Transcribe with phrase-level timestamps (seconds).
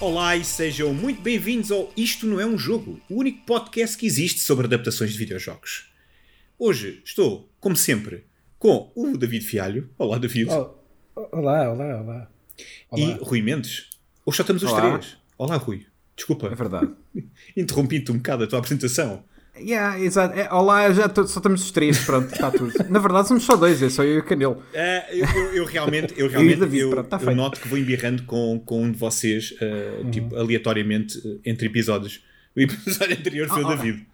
[0.00, 4.06] Olá e sejam muito bem-vindos ao Isto Não É Um Jogo, o único podcast que
[4.06, 5.92] existe sobre adaptações de videojogos.
[6.58, 8.24] Hoje estou, como sempre,
[8.58, 9.90] com o David Fialho.
[9.98, 10.48] Olá, David.
[10.50, 10.70] Oh,
[11.32, 12.30] olá, olá, olá.
[12.96, 13.90] E Rui Mendes.
[14.24, 14.98] Hoje só estamos os Olá.
[14.98, 15.18] três.
[15.36, 15.86] Olá, Rui.
[16.16, 16.92] Desculpa, É verdade.
[17.56, 19.22] interrompi-te um bocado a tua apresentação.
[19.62, 20.38] Yeah, exato.
[20.38, 22.72] É, olá, já tô- só estamos os três, pronto, está tudo.
[22.88, 24.62] Na verdade, somos só dois, é só eu e o Canelo.
[24.74, 27.78] Ah, eu, eu- eu realmente, eu, realmente David, eu, pronto, tá eu noto que vou
[27.78, 32.22] embirrando com, com um de vocês, ah, tipo, aleatoriamente, ah, entre episódios.
[32.56, 33.76] O episódio anterior foi o Oh, oh.
[33.76, 34.06] David.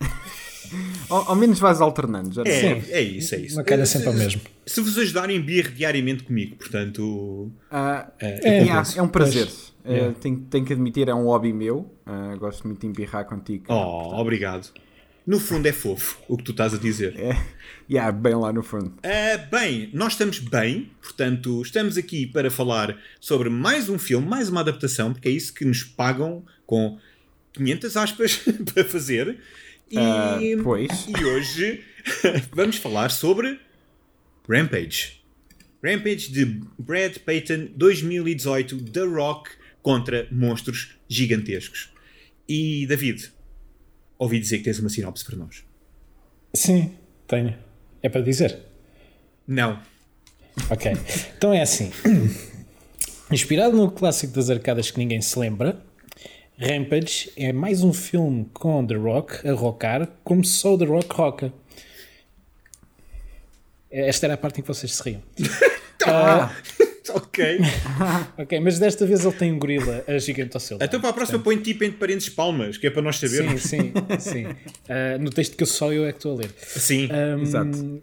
[1.08, 3.56] Ao, ao menos vais alternando, já não É, é isso, é isso.
[3.56, 4.42] Uma calha sempre ao mesmo.
[4.66, 7.50] Se vos ajudarem, birre diariamente comigo, portanto.
[7.70, 8.26] Ah, É,
[8.58, 8.98] é, eu compenso.
[8.98, 9.46] é um prazer.
[9.46, 9.72] Pois.
[9.88, 10.14] Eh, Yeah.
[10.20, 11.90] tenho, tenho que admitir, é um hobby meu.
[12.04, 13.64] Ah, gosto muito de embirrar contigo.
[13.68, 14.70] Oh, obrigado.
[15.26, 17.14] No fundo é fofo o que tu estás a dizer.
[17.18, 17.36] É,
[17.90, 18.94] yeah, bem lá no fundo.
[19.02, 24.48] Ah, bem, nós estamos bem, portanto, estamos aqui para falar sobre mais um filme, mais
[24.48, 26.98] uma adaptação, porque é isso que nos pagam com
[27.52, 28.36] 500 aspas
[28.72, 29.38] para fazer.
[29.90, 31.06] E, Ah, pois.
[31.08, 31.84] e hoje
[32.54, 33.58] vamos falar sobre
[34.48, 35.18] Rampage.
[35.84, 36.44] Rampage de
[36.78, 39.50] Brad Payton 2018, The Rock
[39.82, 41.92] contra monstros gigantescos.
[42.48, 43.32] E David,
[44.18, 45.64] ouvi dizer que tens uma sinopse para nós.
[46.54, 46.92] Sim,
[47.26, 47.56] tenho.
[48.02, 48.58] É para dizer.
[49.46, 49.80] Não.
[50.70, 50.92] Ok.
[51.36, 51.90] Então é assim.
[53.30, 55.82] Inspirado no clássico das arcadas que ninguém se lembra,
[56.58, 61.14] Rampage é mais um filme com The Rock a rockar como só o The Rock
[61.14, 61.52] roca.
[63.90, 65.22] Esta era a parte em que vocês se riam.
[67.14, 67.58] ok.
[68.38, 70.86] Ok, mas desta vez ele tem um gorila a gigante ao seu lado.
[70.86, 73.62] Então para a próxima põe tipo entre parênteses palmas, que é para nós Sim, sabermos.
[73.62, 74.46] sim, sim.
[74.88, 76.50] Ah, no texto que eu só eu é que estou a ler.
[76.58, 77.08] Sim.
[77.12, 78.02] Um, Exato.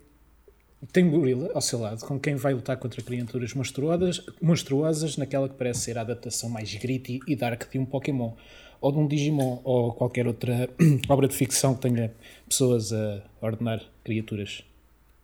[0.91, 5.50] Tem um gorila ao seu lado com quem vai lutar contra criaturas monstruosas, monstruosas naquela
[5.50, 8.34] que parece ser a adaptação mais gritty e dark de um Pokémon,
[8.79, 10.69] ou de um Digimon, ou qualquer outra
[11.09, 12.13] obra de ficção que tenha
[12.47, 14.63] pessoas a ordenar criaturas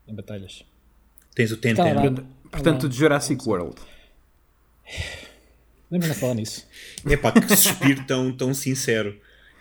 [0.07, 0.65] em batalhas.
[1.35, 1.83] Tens o Tenten.
[2.51, 3.75] Portanto, de Jurassic World.
[5.89, 6.67] Lembra-me de falar nisso?
[7.09, 9.19] É pá, que suspiro tão, tão sincero.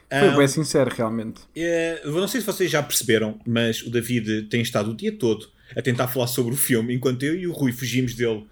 [0.08, 1.40] Foi Ah, bem sincero, realmente.
[1.56, 5.48] é, não sei se vocês já perceberam, mas o David tem estado o dia todo
[5.76, 8.44] a tentar falar sobre o filme, enquanto eu e o Rui fugimos dele.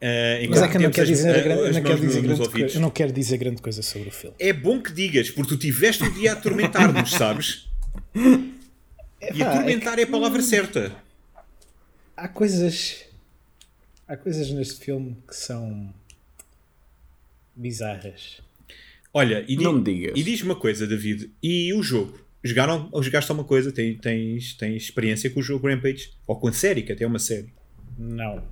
[0.00, 2.28] Ah, Mas é que eu não quero dizer, eu as não mãos quero dizer no-
[2.36, 4.36] grande coisa, eu não quero dizer grande coisa sobre o filme.
[4.38, 7.68] É bom que digas, porque tu tiveste o dia a atormentar-nos, sabes?
[9.34, 10.92] E atormentar é a palavra certa.
[12.16, 13.04] há coisas
[14.08, 15.92] há coisas neste filme que são
[17.54, 18.40] bizarras
[19.14, 20.18] Olha, e, di- Não me digas.
[20.18, 21.30] e diz-me uma coisa, David.
[21.42, 22.18] E o jogo?
[22.42, 23.70] Jogaram ou jogaste alguma coisa?
[23.70, 26.12] Tens, tens, tens experiência com o jogo Rampage?
[26.26, 27.52] Ou com a série, que até é uma série?
[27.98, 28.42] não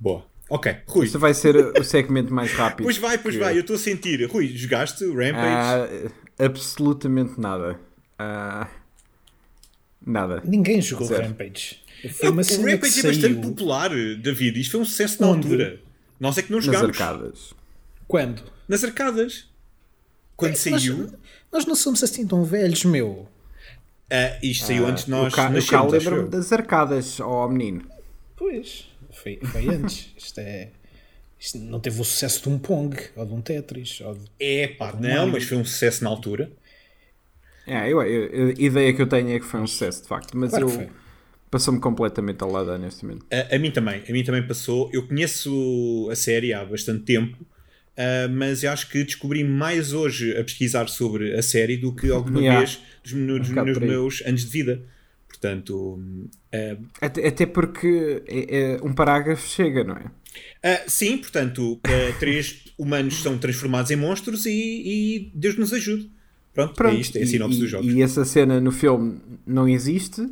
[0.00, 0.26] Boa.
[0.50, 1.06] Ok, Rui.
[1.06, 2.84] Isto vai ser o segmento mais rápido.
[2.84, 4.24] Pois vai, pois que- vai, eu estou a sentir.
[4.28, 6.12] Rui, jogaste o Rampage?
[6.38, 7.78] Ah, absolutamente nada.
[8.18, 8.68] Ah,
[10.04, 10.42] nada.
[10.44, 11.22] ninguém jogou Zero.
[11.28, 11.80] Rampage
[12.12, 14.60] foi uma o cena Rampage que é bastante saiu popular, David.
[14.60, 15.46] Isto foi um sucesso na Onde?
[15.46, 15.80] altura.
[16.20, 16.88] Nós é que não Nas jogámos.
[17.00, 17.54] arcadas.
[18.06, 18.42] quando?
[18.68, 19.46] Nas arcadas.
[20.36, 20.98] Quando saiu.
[20.98, 21.12] nós,
[21.52, 23.28] nós não somos assim tão velhos meu
[24.10, 27.84] ah, isto saiu antes de nós o acho lembra-me das arcadas, ó menino.
[28.36, 30.68] pois foi, foi antes isto é
[31.38, 34.22] isto não teve o sucesso de um Pong ou de um Tetris ou de...
[34.40, 36.50] É pá, não, mas foi um sucesso na altura.
[37.66, 40.34] É, eu, eu- a ideia que eu tenho é que foi um sucesso, de facto.
[40.36, 40.88] Mas Claro que eu foi.
[41.50, 43.26] Passou-me completamente ao lado neste momento.
[43.32, 44.90] A, a mim também, a mim também passou.
[44.92, 47.36] Eu conheço a série há bastante tempo,
[47.96, 52.10] ah, mas eu acho que descobri mais hoje a pesquisar sobre a série do que
[52.10, 52.58] alguma Yeah.
[52.60, 54.82] vez dos, nos, Um nos meus anos de vida.
[55.26, 56.00] Portanto,
[56.52, 60.04] ah, Até, até porque é- é- um parágrafo chega, não é?
[60.62, 61.80] ah, sim, portanto,
[62.18, 66.10] três humanos são transformados em monstros e, e Deus nos ajude.
[66.54, 67.92] Pronto, Pronto, é isto, é a sinopse e, dos jogos.
[67.94, 70.26] E essa cena no filme não existe,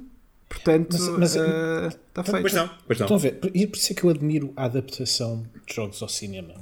[0.48, 2.40] portanto Mas- mas- está feito.
[2.40, 3.04] Pois não, pois não.
[3.06, 3.38] Estão a ver?
[3.54, 6.54] E por isso é que eu admiro a adaptação de jogos ao cinema.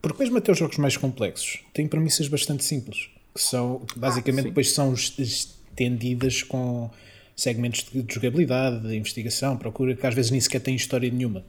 [0.00, 4.48] Porque mesmo até os jogos mais complexos têm premissas bastante simples, que são basicamente sim.
[4.50, 6.90] depois são es- estendidas com
[7.34, 11.44] segmentos de de jogabilidade, de investigação, procura, que às vezes nem sequer têm história nenhuma.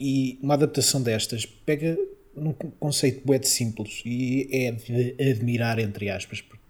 [0.00, 1.96] E uma adaptação destas pega
[2.34, 6.62] num con- conceito bué de simples e é de admirar, entre aspas, porque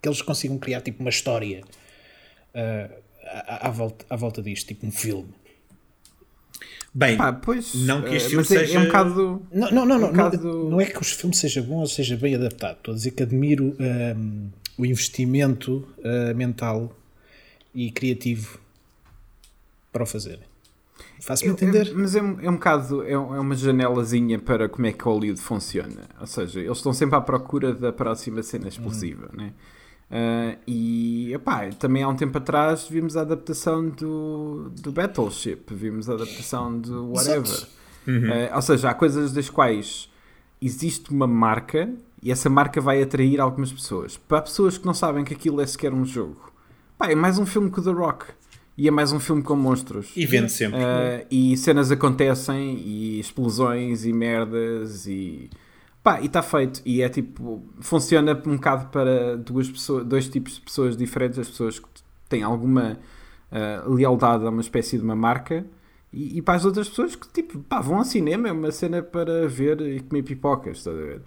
[0.00, 1.62] que eles consigam criar tipo uma história
[2.54, 2.88] ah,
[3.46, 5.28] à, à volta, à volta disto, tipo um filme.
[6.94, 9.42] Bem, Pá, pois, Não que este eh, filme mas é, é seja- um bocado.
[9.50, 11.86] Não, não, não, não, Um bocado- não, não é que o filme seja bom ou
[11.86, 12.76] seja bem adaptado.
[12.76, 13.74] Estou a dizer que admiro
[14.16, 16.94] hum, o investimento ah, mental
[17.74, 18.58] e criativo
[19.90, 20.44] para o fazerem.
[21.20, 21.88] Faço-me entender.
[21.88, 24.92] É, mas é, um- é um bocado, é, um- é uma janelazinha para como é
[24.92, 26.08] que Hollywood funciona.
[26.20, 29.52] Ou seja, eles estão sempre à procura da próxima cena explosiva, né?
[30.12, 36.10] Ah, e epá, também há um tempo atrás vimos a adaptação do, do Battleship, vimos
[36.10, 37.46] a adaptação do whatever.
[37.46, 37.68] Exato.
[38.06, 40.10] Ah, ou seja, há coisas das quais
[40.60, 41.88] existe uma marca
[42.22, 44.18] e essa marca vai atrair algumas pessoas.
[44.18, 46.52] Para pessoas que não sabem que aquilo é sequer um jogo,
[46.98, 48.26] pá, é mais um filme com o The Rock
[48.76, 50.10] e é mais um filme com monstros.
[50.14, 50.78] E vende sempre.
[50.78, 55.48] Uh, e cenas acontecem e explosões e merdas e
[56.02, 60.54] pá, e está feito e é tipo, funciona um bocado para duas pessoas, dois tipos
[60.56, 61.88] de pessoas diferentes, as pessoas que
[62.28, 62.98] têm alguma
[63.50, 65.64] uh, lealdade a uma espécie de uma marca
[66.12, 69.02] e, e para as outras pessoas que tipo, pá, vão ao cinema, é uma cena
[69.02, 71.22] para ver e comer pipocas, estás a ver?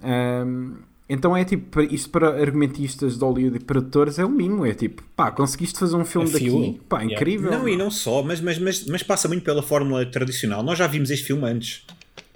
[0.00, 0.76] Um,
[1.08, 5.02] então é tipo, isto para argumentistas de Hollywood e produtores é o mínimo, é tipo,
[5.16, 6.42] pá, conseguiste fazer um filme fuel.
[6.42, 7.14] daqui, pá, Yeah.
[7.14, 7.50] incrível.
[7.50, 10.62] Não, e não só, mas, mas, mas, mas passa muito pela fórmula tradicional.
[10.62, 11.86] Nós já vimos este filme antes.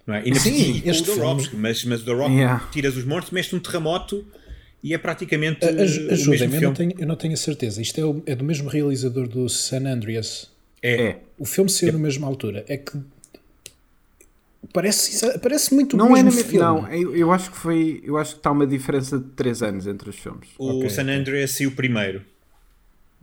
[0.06, 0.22] Não é?
[0.28, 2.68] E Sim, e este o The filme- Rock, mas, mas o The Rock Yeah.
[2.72, 4.24] tiras os mortos, mexe um terremoto
[4.82, 6.76] e é praticamente A- aj- o mesmo Ajudem-me, eu, não filme.
[6.94, 7.80] tenho- eu não tenho a certeza.
[7.80, 10.50] Isto é, o- é do mesmo realizador do San Andreas.
[10.82, 11.02] É.
[11.02, 11.18] É.
[11.38, 12.64] O filme saiu na mesma altura.
[12.68, 12.98] É que
[14.72, 16.58] parece, parece muito Não é mesmo na me- filme.
[16.58, 18.00] Não, eu, eu acho que foi.
[18.04, 20.48] Eu acho que está uma diferença de 3 anos entre os filmes.
[20.58, 21.02] O Ok, San.
[21.08, 22.22] Andreas saiu primeiro.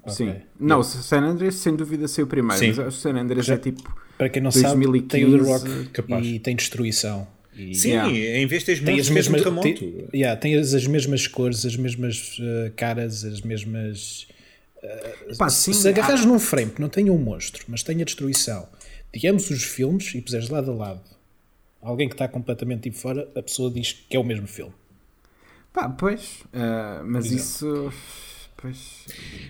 [0.07, 0.29] Sim.
[0.29, 0.41] Ok.
[0.59, 2.73] Não, o San Andreas sem dúvida saiu primeiro, Sim.
[2.73, 3.93] mas o San Andreas é tipo.
[4.19, 6.27] Para quem não sabe, 2015, tem o The Rock capaz.
[6.27, 7.27] e tem destruição.
[7.55, 8.13] E Sim, Yeah.
[8.39, 9.67] em vez de teres tem as tens um mesmas, terremoto.
[9.73, 14.27] tem, yeah, tem as, as mesmas cores, as mesmas uh, caras, as mesmas.
[15.37, 18.67] Pá, se, sim, se agarrares num frame que não tenha um monstro, mas tenha destruição,
[19.13, 21.01] digamos os filmes e puseres lado a lado
[21.81, 24.73] alguém que está completamente tipo fora, a pessoa diz que é o mesmo filme.
[25.73, 26.43] Pá, pois.
[26.53, 27.93] ah, mas Por isso.
[28.61, 29.05] Pois.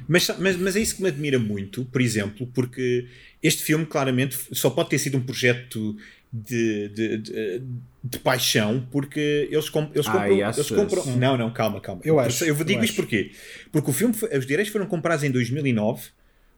[0.08, 3.08] Mas, mas, mas é isso que me admira muito, por exemplo, porque
[3.42, 5.96] este filme claramente só pode ter sido um projeto
[6.32, 7.62] de, de, de,
[8.04, 10.48] de paixão, porque eles, com- eles Ai, compram.
[10.48, 10.72] achas?
[10.72, 12.02] eles compram não, não, calma, calma.
[12.06, 12.96] Eu acho, Eu digo eu isto acho.
[13.02, 13.32] porquê?
[13.72, 16.10] Porque o filme, foi- os direitos foram comprados em 2009,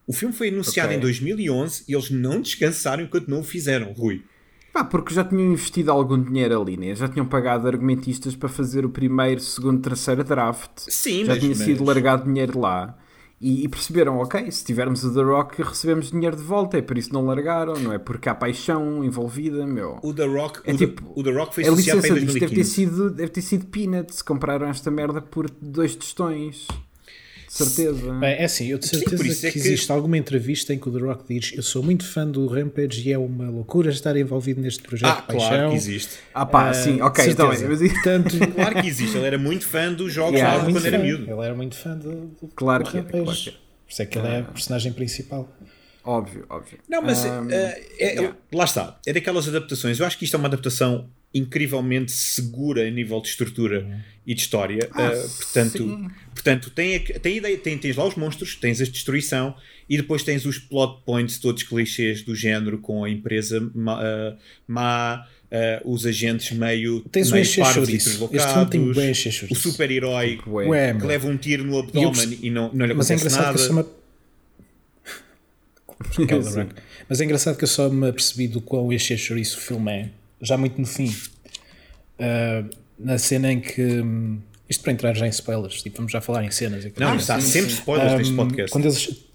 [0.05, 0.97] o filme foi anunciado Ok.
[0.97, 4.21] em 2011 e eles não descansaram enquanto não o fizeram, Rui.
[4.73, 6.95] Pá, porque já tinham investido algum dinheiro ali, né?
[6.95, 10.71] Já tinham pagado argumentistas para fazer o primeiro, segundo, terceiro draft.
[10.87, 12.97] Sim, já mas- tinha sido mas- largado dinheiro lá.
[13.43, 16.77] E, e perceberam, ok, se tivermos o The Rock, recebemos dinheiro de volta.
[16.77, 19.97] É por isso que não largaram, não é porque há paixão envolvida, meu.
[20.03, 22.39] O The Rock, É o, tipo, The, o The Rock foi a licença em disto
[22.39, 22.69] deve ter, 2015.
[22.69, 24.21] sido, deve ter sido peanuts.
[24.21, 26.67] Compraram esta merda por dois tostões.
[27.53, 28.13] Certeza.
[28.13, 30.73] Bem, é assim, eu de Sim, certeza por isso que, é que- existe alguma entrevista
[30.73, 33.49] em que o The Rock diz eu sou muito fã do Rampage e é uma
[33.49, 35.49] loucura estar envolvido neste projeto Ah, de paixão.
[35.49, 36.13] claro que existe.
[36.33, 37.69] ah pá, Ah, sim, ok, de então, certeza.
[37.83, 39.17] mas, Portanto, Claro que existe.
[39.17, 41.03] Ele era muito fã dos jogos Yeah, muito quando era fã.
[41.03, 41.23] miúdo.
[41.29, 42.11] Ele era muito fã do,
[42.41, 43.23] do, Claro do que é, Rampage.
[43.23, 43.51] claro que é.
[43.51, 45.53] Por isso é que ele é a personagem principal.
[46.05, 46.79] óbvio, óbvio.
[46.87, 48.35] Não, mas Ahm, eh, é- yeah.
[48.53, 48.97] lá está.
[49.05, 49.99] É daquelas adaptações.
[49.99, 54.41] Eu acho que isto é uma adaptação incrivelmente segura a nível de estrutura e de
[54.41, 54.89] história.
[54.93, 56.07] Ah, Eh, portanto, sim.
[56.33, 59.55] portanto tem, tem, ideia, tem, tens lá os monstros, tens a destruição
[59.89, 64.35] e depois tens os plot points todos clichês do género com a empresa má, eh,
[64.67, 68.29] má, eh, os agentes meio, Tens um meio encher parvos e chouriço.
[68.33, 70.37] Este filme tem deslocados, o super-herói
[70.99, 73.13] que leva um tiro no E eu abdômen perce- e não, não lhe Mas é
[73.15, 73.57] acontece engraçado nada.
[73.57, 74.01] que eu só me...
[76.27, 76.75] Que é The Rock.
[77.07, 80.09] Mas é engraçado que eu só me apercebi do quão encher chouriço o filme é,
[80.41, 81.13] já muito no fim.
[82.19, 82.63] Ah,
[82.99, 83.81] na cena em que.
[84.01, 86.85] hum, Isto para entrar já em spoilers, tipo, vamos já falar em cenas.
[86.97, 88.71] Não, está sempre spoilers neste Um, podcast.
[88.71, 89.25] Quando eles,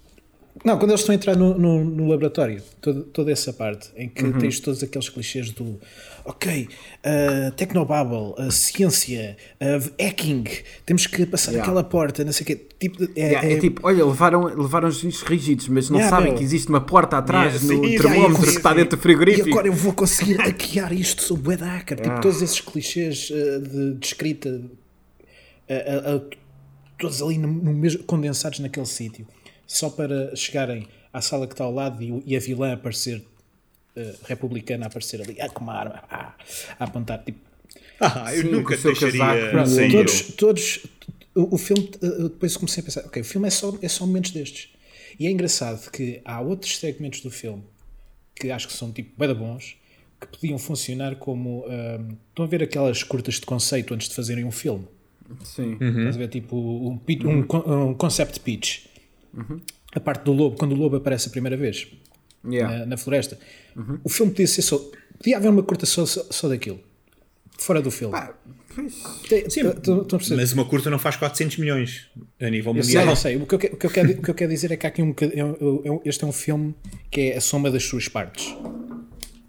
[0.65, 4.07] não, quando eles estão a entrar no, no, no laboratório, toda, toda essa parte em
[4.09, 4.37] que Uhum.
[4.39, 5.79] tens todos aqueles clichês do
[6.25, 6.67] ok,
[7.05, 10.43] uh, Tecnobabble, a ciência, uh, hacking,
[10.85, 11.63] temos que passar Yeah.
[11.69, 12.67] aquela porta, não sei o quê.
[12.79, 16.31] Tipo, é, Yeah, é, é- tipo, olha, levaram, levaram os rígidos, mas não Yeah, sabem
[16.31, 16.37] meu.
[16.37, 19.49] que existe uma porta atrás no sim, e termómetro que está dentro do E frigorífico.
[19.49, 21.97] agora eu vou conseguir hackear isto sob o hacker.
[21.97, 22.19] Tipo, Ah.
[22.19, 26.29] todos esses clichês uh, de, de escrita, uh, uh, uh,
[26.99, 29.25] todos ali no, no mesmo, condensados naquele sítio,
[29.67, 33.17] só para chegarem à sala que está ao lado e, e a vilã aparecer,
[33.95, 36.33] uh, republicana, aparecer ali, ah, com uma arma, ah,
[36.79, 37.23] a apontar.
[37.23, 37.39] Tipo,
[37.99, 40.85] Ah, eu Sim, nunca deixaria casaco, todos, todos,
[41.35, 44.05] o, o filme, uh, depois comecei a pensar, ok, o filme é só, é só
[44.05, 44.69] momentos destes.
[45.19, 47.63] E é engraçado que há outros segmentos do filme
[48.35, 49.75] que acho que são tipo bem bons,
[50.21, 51.65] que podiam funcionar como.
[51.67, 54.85] um, estão a ver aquelas curtas de conceito antes de fazerem um filme?
[55.43, 55.73] Sim.
[55.73, 58.85] Estás a ver tipo um, um, con- um concept pitch.
[59.93, 61.87] A parte do lobo, quando o lobo aparece a primeira vez
[62.45, 62.79] Yeah.
[62.79, 63.37] na, na floresta.
[64.03, 64.77] O filme podia ser só.
[65.17, 66.79] Podia haver uma curta só, só, só daquilo.
[67.57, 68.13] Fora do filme.
[68.13, 68.33] Pá,
[68.77, 70.35] a perceber?
[70.35, 72.07] Mas uma curta não faz 400 milhões
[72.39, 73.09] a nível Eu sei, mundial.
[73.09, 73.35] eu sei.
[73.37, 74.89] O que eu, o que eu quero, o que eu quero dizer é que há
[74.89, 75.57] aqui um bocadinho.
[75.83, 76.75] é é um- Este é um filme
[77.11, 78.47] que é a soma das suas partes.
[78.47, 78.77] Uh,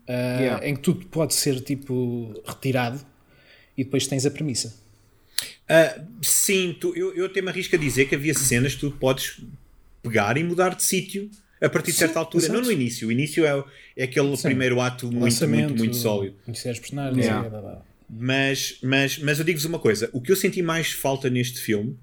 [0.09, 0.67] Yeah.
[0.67, 2.99] Em que tudo pode ser tipo retirado
[3.77, 4.75] e depois tens a premissa.
[5.69, 8.91] Ah, sim, tu- eu, eu até me arrisco a dizer que havia cenas que tu
[8.93, 9.41] podes
[10.09, 12.45] pegar e mudar de sítio a partir de Sim, certa altura.
[12.45, 12.59] exato.
[12.59, 13.09] Não no início.
[13.09, 13.65] O início é,
[13.97, 16.37] é aquele primeiro ato muito, muito, Lançamento, muito sólido.
[16.45, 17.25] Conhecer os personagens.
[17.25, 17.49] Yeah.
[17.49, 17.83] blá.
[18.11, 21.99] Mas, mas, mas eu digo-vos uma coisa: o que eu senti mais falta neste filme,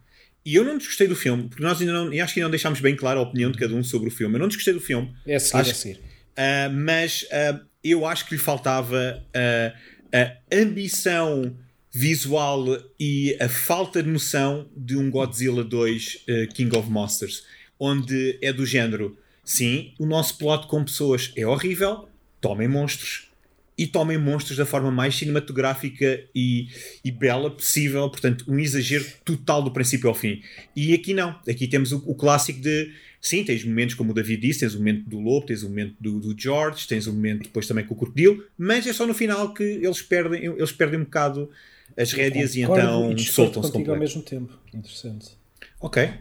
[0.46, 2.52] e eu não desgostei do filme, porque nós ainda não, e acho que ainda não
[2.52, 4.36] deixámos bem claro a opinião de cada um sobre o filme.
[4.36, 6.00] Eu não desgostei do filme, É a seguir, Acho- é a seguir.
[6.38, 9.74] ah, mas ah, eu acho que lhe faltava ah,
[10.14, 11.58] a ambição
[11.92, 12.66] visual
[13.00, 17.44] e a falta de noção de um Godzilla 2 ah, King of Monsters,
[17.80, 22.08] onde é do género: sim, o nosso plot com pessoas é horrível,
[22.42, 23.30] tomem monstros.
[23.78, 26.70] E tomem monstros da forma mais cinematográfica e,
[27.04, 30.42] e bela possível, portanto, um exagero total do princípio ao fim.
[30.74, 32.94] E aqui não, aqui temos o, o clássico de
[33.26, 35.96] sim, tens momentos como o David disse, tens o momento do lobo, tens o momento
[36.00, 39.14] do, do George, tens o momento depois também com o crocodilo, mas é só no
[39.14, 41.50] final que eles perdem, eles perdem um bocado
[41.98, 44.58] as rédeas e então soltam-se contigo ao mesmo tempo.
[44.74, 45.32] Interessante.
[45.80, 46.12] Ok.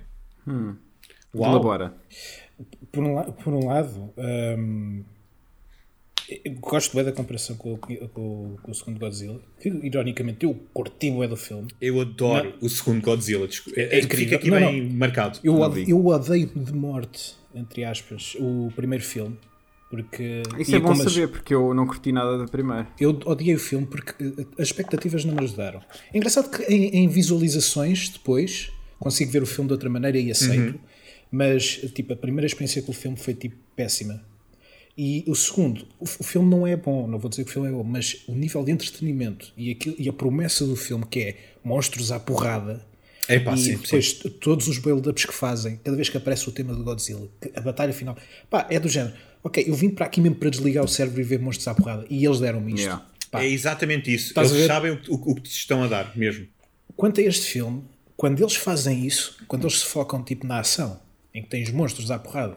[1.35, 1.51] Uau.
[1.51, 1.95] Elabora.
[2.93, 4.13] Por um, por um lado,
[6.45, 10.55] eu gosto bem da comparação com, o- com, com o segundo Godzilla, que ironicamente eu
[10.73, 11.69] curti bem do filme.
[11.81, 13.47] Eu adoro o segundo Godzilla.
[13.77, 14.25] É, É incrível.
[14.31, 15.39] Fica aqui Não, bem marcado.
[15.45, 15.91] Eu, Não ode- vi.
[15.91, 19.37] eu odeio de morte, entre aspas, o primeiro filme.
[19.91, 22.89] Porque Isso é bom saber, porque eu não curti nada da primeira.
[22.99, 25.81] Eu odiei o filme porque eh, as expectativas não me ajudaram.
[26.13, 30.31] É engraçado que em, em visualizações depois consigo ver o filme de outra maneira e
[30.33, 30.81] aceito,
[31.35, 34.23] mas tipo, a primeira experiência com o filme foi tipo péssima.
[34.97, 37.69] E o segundo, o, o filme não é bom, não vou dizer que o filme
[37.69, 41.21] é bom, mas o nível de entretenimento e, aquilo, e a promessa do filme que
[41.21, 42.85] é monstros à porrada.
[43.27, 46.47] É pá, e sim, depois t- todos os build-ups que fazem, cada vez que aparece
[46.49, 47.27] o tema do Godzilla,
[47.57, 48.17] a batalha final,
[48.51, 49.15] pá, é do género.
[49.43, 52.07] Ok, eu vim para aqui mesmo para desligar o cérebro e ver monstros à porrada.
[52.11, 52.83] E eles deram-me isto.
[52.85, 53.07] Yeah.
[53.31, 54.33] Pá, É exatamente isso.
[54.39, 56.47] Eles sabem o, que- o, o que te estão a dar mesmo.
[56.95, 57.83] Quanto a este filme,
[58.17, 61.01] quando eles fazem isso, quando eles se focam tipo na ação,
[61.35, 62.57] em que tens monstros à porrada,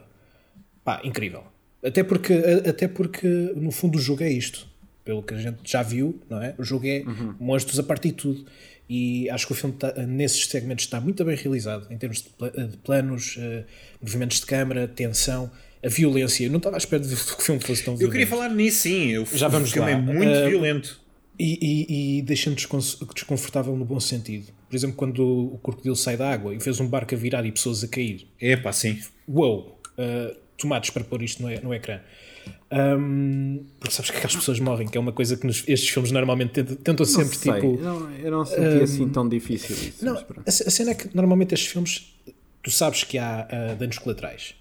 [0.83, 1.43] pá, incrível.
[1.83, 2.33] Até porque,
[2.67, 4.67] até porque no fundo o jogo é isto.
[5.03, 6.53] Pelo que a gente já viu, não é?
[6.57, 7.03] O jogo é
[7.39, 8.45] monstros a partir de tudo.
[8.89, 12.29] E acho que o filme tá- nesses segmentos está muito bem realizado, em termos de,
[12.29, 13.63] pla- de planos, eh,
[14.01, 15.51] movimentos de câmara, tensão,
[15.83, 16.45] a violência.
[16.45, 18.11] Eu não estava à espera de que o filme fosse tão Eu violento.
[18.13, 19.17] queria falar nisso, sim.
[19.17, 19.97] O, Já vamos o filme lá.
[19.97, 20.99] é muito Ah, violento.
[21.39, 22.79] E, e, e deixa-me descon-
[23.13, 24.51] desconfortável no bom sentido.
[24.69, 27.51] Por exemplo, quando o crocodilo sai da água e fez um barco a virar e
[27.51, 28.27] pessoas a cair.
[28.41, 28.99] É pá, sim.
[29.27, 29.79] Uou!
[29.97, 31.99] uh, tomates para pôr isto no, no ecrã.
[32.71, 36.11] Um, porque sabes que aquelas pessoas morrem, que é uma coisa que nos- estes filmes
[36.11, 37.77] normalmente tentam, sempre sei, tipo.
[37.81, 40.03] não, eu não senti assim tão difícil isso.
[40.03, 42.13] Não, a, a cena é que normalmente estes filmes
[42.61, 44.55] tu sabes que há ah, danos colaterais.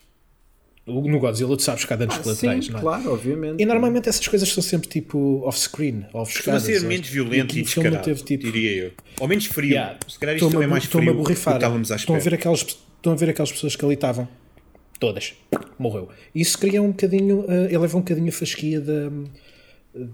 [0.87, 2.83] No Godzilla tu sabes que há danos Ah, colaterais, sim, não é?
[2.83, 3.61] claro, obviamente.
[3.61, 6.63] E normalmente essas coisas são sempre tipo off-screen, ofuscadas.
[6.63, 8.93] ser ou- menos violento aqui e não descarado, teve, tipo, diria eu.
[9.19, 9.71] Ou menos frio.
[9.71, 9.99] Yeah.
[10.07, 12.35] Se calhar isto também é mais frio a do que estávamos à Estão a, ver
[12.35, 14.29] aquelas, estão a ver aquelas pessoas que ali estavam.
[15.01, 15.35] Todas.
[15.79, 16.09] Morreu.
[16.35, 19.11] Isso cria um bocadinho, uh, eleva um bocadinho a fasquia da,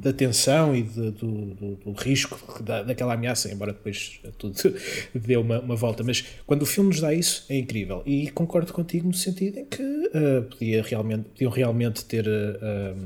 [0.01, 4.55] da tensão e de- do, do- do risco da, daquela ameaça, embora depois tudo
[5.15, 6.05] dê uma, uma volta.
[6.05, 8.03] Mas quando o filme nos dá isso, é incrível.
[8.07, 12.97] E concordo contigo no sentido em que uh, podia realmente, podiam realmente ter uh,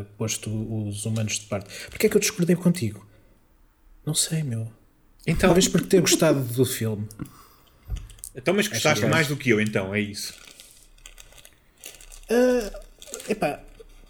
[0.00, 0.50] uh, posto
[0.88, 1.68] os humanos de parte.
[1.90, 3.06] Porquê é que eu discordei contigo?
[4.06, 4.70] Não sei, meu.
[5.26, 7.06] Então, Talvez por ter gostado do filme.
[8.34, 9.08] então, mas gostaste é.
[9.08, 10.34] mais do que eu, então, é isso.
[13.28, 13.60] Epá,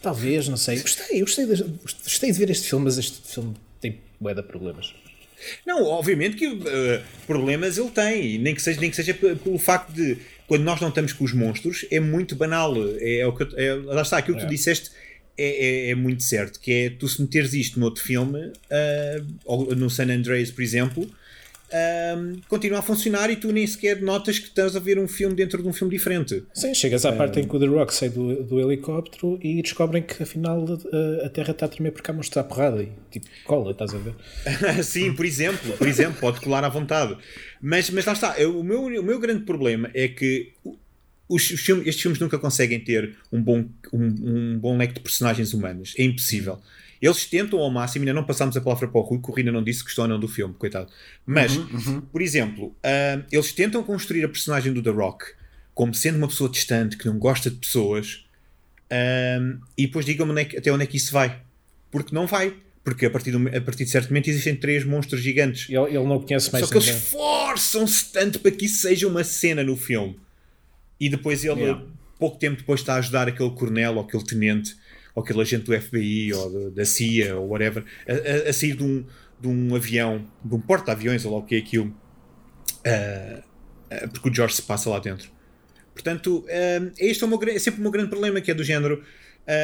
[0.05, 0.79] talvez, não sei.
[0.81, 1.65] Gostei, gostei de,
[2.05, 4.95] gostei de ver este filme, mas este filme tem bué de problemas.
[5.67, 9.93] Não, obviamente que uh, problemas ele tem, nem que seja, nem que seja pelo facto
[9.93, 12.75] de quando nós não estamos com os monstros é muito banal.
[12.99, 14.91] É, é o que é- lá está, aquilo que tu disseste
[15.37, 18.53] é, é- é muito certo, que é tu se meteres isto noutro filme,
[19.49, 21.11] uh, no San Andreas, por exemplo,
[22.17, 25.35] um, continua a funcionar e tu nem sequer notas que estás a ver um filme
[25.35, 26.45] dentro de um filme diferente.
[26.55, 30.03] Sim, chegas à parte em que o The Rock sai do, do helicóptero e descobrem
[30.03, 30.65] que afinal
[31.23, 33.93] a, a Terra está a tremer porque há monstros à porrada e tipo, cola, estás
[33.95, 34.15] a ver?
[34.85, 37.17] Sim, por exemplo, por exemplo, pode colar à vontade.
[37.61, 40.53] Mas, mas lá está, eu- o meu, o meu grande problema é que
[41.29, 45.01] os, os filmes- estes filmes nunca conseguem ter um bom, um, um bom leque de
[45.01, 45.95] personagens humanas.
[45.99, 46.61] É impossível.
[47.07, 49.41] Eles tentam ao máximo, ainda não passámos a palavra para o Rui, que o Rui
[49.41, 50.91] ainda não disse que gostou ou não do filme, coitado.
[51.27, 51.53] Mas,
[52.11, 55.25] por exemplo, ah, eles tentam construir a personagem do The Rock
[55.75, 58.25] como sendo uma pessoa distante, que não gosta de pessoas,
[58.91, 61.43] ah, e depois digam-me onde é que- até onde é que isso vai.
[61.91, 62.55] Porque não vai.
[62.83, 65.69] Porque a partir, do, a partir de certo momento existem três monstros gigantes.
[65.71, 67.03] Ele, ele não conhece mais Só que eles ninguém.
[67.03, 70.19] esforçam-se tanto para que isso seja uma cena no filme.
[71.01, 71.83] E depois ele Yeah.
[72.19, 74.77] pouco tempo depois está a ajudar aquele coronel ou aquele tenente
[75.15, 78.75] ou aquele agente do FBI ou da, da CIA ou whatever a, a, a sair
[78.75, 79.05] de um,
[79.41, 84.29] de um avião, de um porta-aviões ou lá o que é aquilo, uh, uh, porque
[84.29, 85.31] o George se passa lá dentro.
[85.93, 89.03] Portanto, uh, este é, meu, é sempre o meu grande problema, que é do género,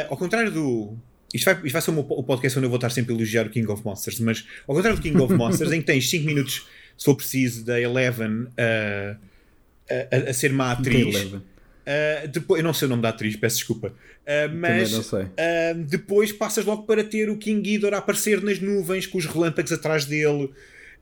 [0.08, 0.96] ao contrário do.
[1.32, 3.16] Isto vai, isto vai ser o, meu, o podcast onde eu vou estar sempre a
[3.16, 6.10] elogiar o King of Monsters, mas ao contrário do King of Monsters, em que tens
[6.10, 6.66] 5 minutos,
[6.98, 9.16] se for preciso, da Eleven a,
[9.90, 11.32] a, a ser má atriz.
[11.90, 13.88] Uh, depois, eu não sei o nome da atriz, peço desculpa.
[13.88, 15.26] Uh, mas uh,
[15.88, 19.72] depois passas logo para ter o King Ghidorah a aparecer nas nuvens com os relâmpagos
[19.72, 20.50] atrás dele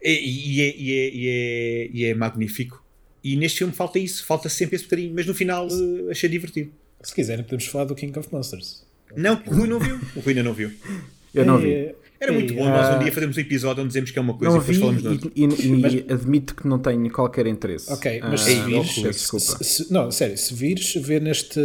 [0.02, 2.82] e, e, é, e, é, e, é, e é, magnífico.
[3.22, 5.68] E neste filme falta isso, falta sempre esse bocadinho, mas no final
[6.10, 6.72] achei divertido.
[7.02, 8.86] Se quiserem, podemos falar do King of Monsters.
[9.14, 9.96] Não, o Rui não viu.
[10.16, 10.72] O Rui ainda não viu.
[11.34, 11.94] Eu não vi.
[12.20, 14.52] Era muito bom nós um dia fazermos um episódio onde dizemos que é uma coisa
[14.52, 15.30] não e depois vi, falamos de outra.
[15.36, 15.92] E, e, mas...
[15.94, 17.92] e, admito que não tenho qualquer interesse.
[17.92, 19.16] Ok, mas se ah, vires.
[19.16, 21.60] Se, se, não, sério, se vires, vê neste.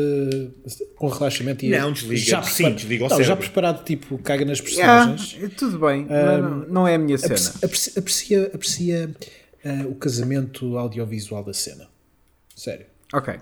[0.96, 1.70] com relaxamento e.
[1.70, 2.22] Não, desliga.
[2.22, 5.34] Já Sim, desliga não, já preparado, tipo, caga nas personagens.
[5.34, 7.34] Yeah, tudo bem, um, não, não, é a minha cena.
[7.64, 9.16] Aprecia, aprecia, aprecia
[9.66, 11.88] uh, o casamento audiovisual da cena.
[12.56, 12.86] Sério.
[13.12, 13.40] Ok.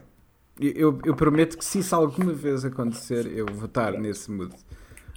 [0.60, 4.54] Eu, eu prometo que se isso alguma vez acontecer, eu vou estar nesse mood.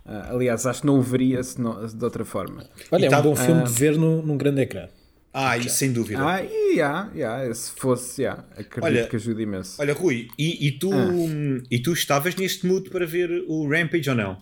[0.04, 2.64] Uh, aliás, acho que não o veria se não, de outra forma.
[2.90, 4.88] Olha, é um bom filme uh, de ver no, num grande ecrã.
[5.32, 6.22] Ah, isso sem dúvida.
[6.22, 9.80] Ah, yeah, yeah, se fosse, yeah, acredito olha, que ajuda imenso.
[9.80, 11.64] Olha, Rui, e, e tu, ah.
[11.68, 14.36] e tu estavas neste mood para ver o Rampage ou não?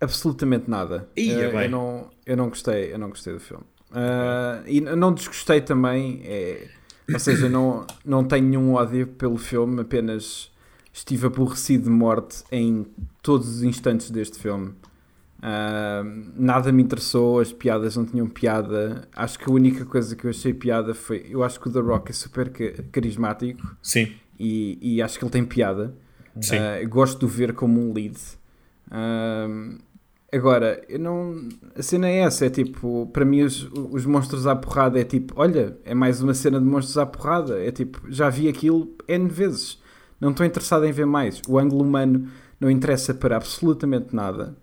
[0.00, 1.08] Absolutamente nada.
[1.16, 3.64] Ia, uh, eu, não, eu não gostei, eu não gostei do filme.
[3.90, 6.66] Uh, e não desgostei também, é,
[7.12, 10.50] ou seja, não, não tenho nenhum ódio pelo filme, apenas
[10.92, 12.86] estive aborrecido de morte em
[13.22, 14.74] todos os instantes deste filme.
[15.38, 19.06] Uh, nada me interessou, as piadas não tinham piada.
[19.14, 21.26] Acho que a única coisa que eu achei piada foi.
[21.28, 22.50] Eu acho que o The Rock é super
[22.90, 23.76] carismático.
[23.82, 24.12] Sim.
[24.38, 25.94] E, e acho que ele tem piada.
[26.40, 26.56] Sim.
[26.56, 28.16] Uh, gosto de o ver como um lead.
[28.88, 29.78] Uh,
[30.32, 31.48] agora, eu não.
[31.74, 35.34] A cena é essa: é tipo, para mim, os, os monstros à porrada é tipo,
[35.36, 37.62] olha, é mais uma cena de monstros à porrada.
[37.62, 39.78] É tipo, já vi aquilo N vezes.
[40.18, 41.42] Não estou interessado em ver mais.
[41.46, 42.26] O ângulo humano
[42.58, 44.56] não interessa para absolutamente nada.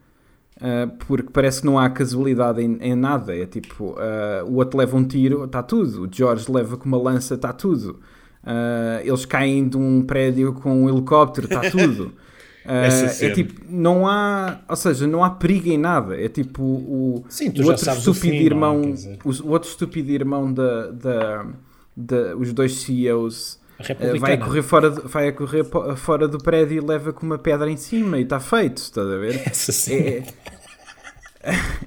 [0.63, 3.35] Uh, porque parece que não há casualidade em, em nada.
[3.35, 6.03] É tipo, uh, o outro leva um tiro, está tudo.
[6.03, 7.99] O George leva com uma lança, está tudo.
[8.43, 12.13] Uh, eles caem de um prédio com um helicóptero, está tudo.
[12.63, 16.15] é tipo, não há, ou seja, não há perigo em nada.
[16.17, 18.81] É tipo o, Sim, o outro estúpido fim, irmão,
[19.25, 21.45] o, o, outro estúpido irmão da, da,
[21.93, 25.65] da os dois CEOs Uh, vai correr, fora, vai correr
[25.97, 29.17] fora do prédio e leva com uma pedra em cima e está feito, estás a
[29.17, 29.41] ver?
[29.89, 30.23] É,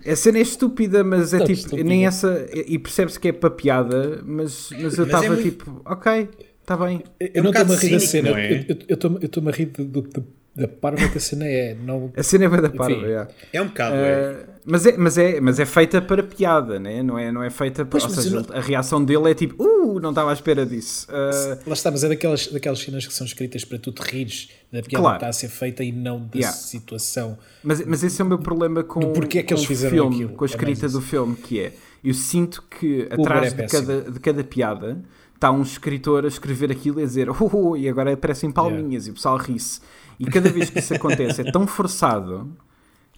[0.07, 1.88] a cena é estúpida, mas é Não, tipo, estúpida.
[1.88, 2.47] nem essa.
[2.53, 5.42] E percebe-se que é para piada, mas, mas eu estava é muito...
[5.42, 6.29] tipo, ok,
[6.61, 7.03] está bem.
[7.19, 8.66] Eu, eu é não estou-me a rir da cena, é?
[8.88, 8.95] eu
[9.27, 11.75] estou-me a rir do, do, da parva que a cena é.
[11.75, 12.11] Não...
[12.16, 13.29] A cena é bem da parva, é.
[13.53, 14.47] é um bocado, uh, é.
[14.64, 17.03] Mas é, mas, é, mas é feita para piada, né?
[17.03, 18.01] não, é, não é feita para.
[18.01, 18.57] Pois, ou seja, não...
[18.57, 21.07] a reação dele é tipo, uh, não estava à espera disso.
[21.09, 21.69] Uh...
[21.69, 24.83] Lá está, mas é daquelas, daquelas cenas que são escritas para tu te rires da
[24.83, 25.19] piada claro.
[25.19, 26.57] que está a ser feita e não da yeah.
[26.57, 27.38] situação.
[27.62, 30.31] Mas, mas esse é o meu problema com, porquê é que eles fizeram filme, aquilo.
[30.31, 33.66] com a é escrita é do filme, que é eu sinto que atrás é de,
[33.69, 35.03] cada, de cada piada
[35.35, 39.09] está um escritor a escrever aquilo e a dizer, uh, e agora aparecem palminhas yeah.
[39.09, 39.81] e o pessoal ri-se.
[40.18, 42.57] E cada vez que isso acontece é tão forçado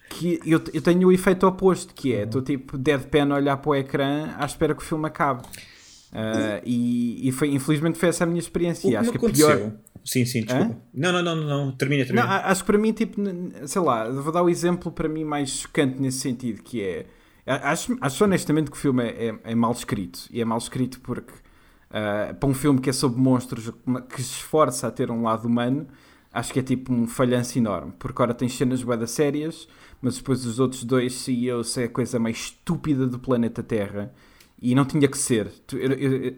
[0.08, 3.70] que eu, eu tenho o efeito oposto, que é, estou tipo deadpan a olhar para
[3.70, 5.42] o ecrã à espera que o filme acabe.
[6.10, 8.90] Uh, e, e foi, infelizmente foi essa a minha experiência.
[8.90, 9.72] O acho que, que pior.
[10.04, 10.76] Sim, sim, desculpa.
[10.94, 12.26] Não, não, não, não, termina, termina.
[12.26, 13.20] Não, acho que para mim, tipo,
[13.66, 17.06] sei lá, vou dar o exemplo para mim mais chocante nesse sentido, que é.
[17.46, 20.20] Acho, acho honestamente que o filme é, é, é mal escrito.
[20.30, 23.70] E é mal escrito porque, uh, para um filme que é sobre monstros,
[24.14, 25.86] que se esforça a ter um lado humano,
[26.38, 27.92] acho que é tipo um falhanço enorme.
[27.98, 29.68] Porque, ora, tem cenas bué sérias
[30.00, 34.12] mas depois os outros dois CEOs é a coisa mais estúpida do planeta Terra
[34.60, 35.50] e não tinha que ser.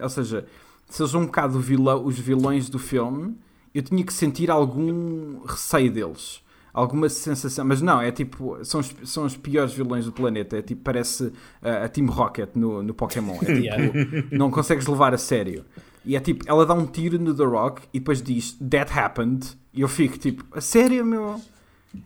[0.01, 0.45] ou seja,
[0.89, 3.37] se eles são um bocado vilão, os vilões do filme,
[3.73, 6.41] eu tinha que sentir algum receio deles.
[6.73, 10.57] Alguma sensação, mas não, é tipo, são os, são os piores vilões do planeta.
[10.57, 13.37] É tipo, parece uh, a Team Rocket no, no Pokémon.
[13.41, 15.65] É tipo, não consegues levar a sério.
[16.03, 19.57] E é tipo, ela dá um tiro no The Rock e depois diz That happened.
[19.73, 21.39] E eu fico tipo, a sério, meu?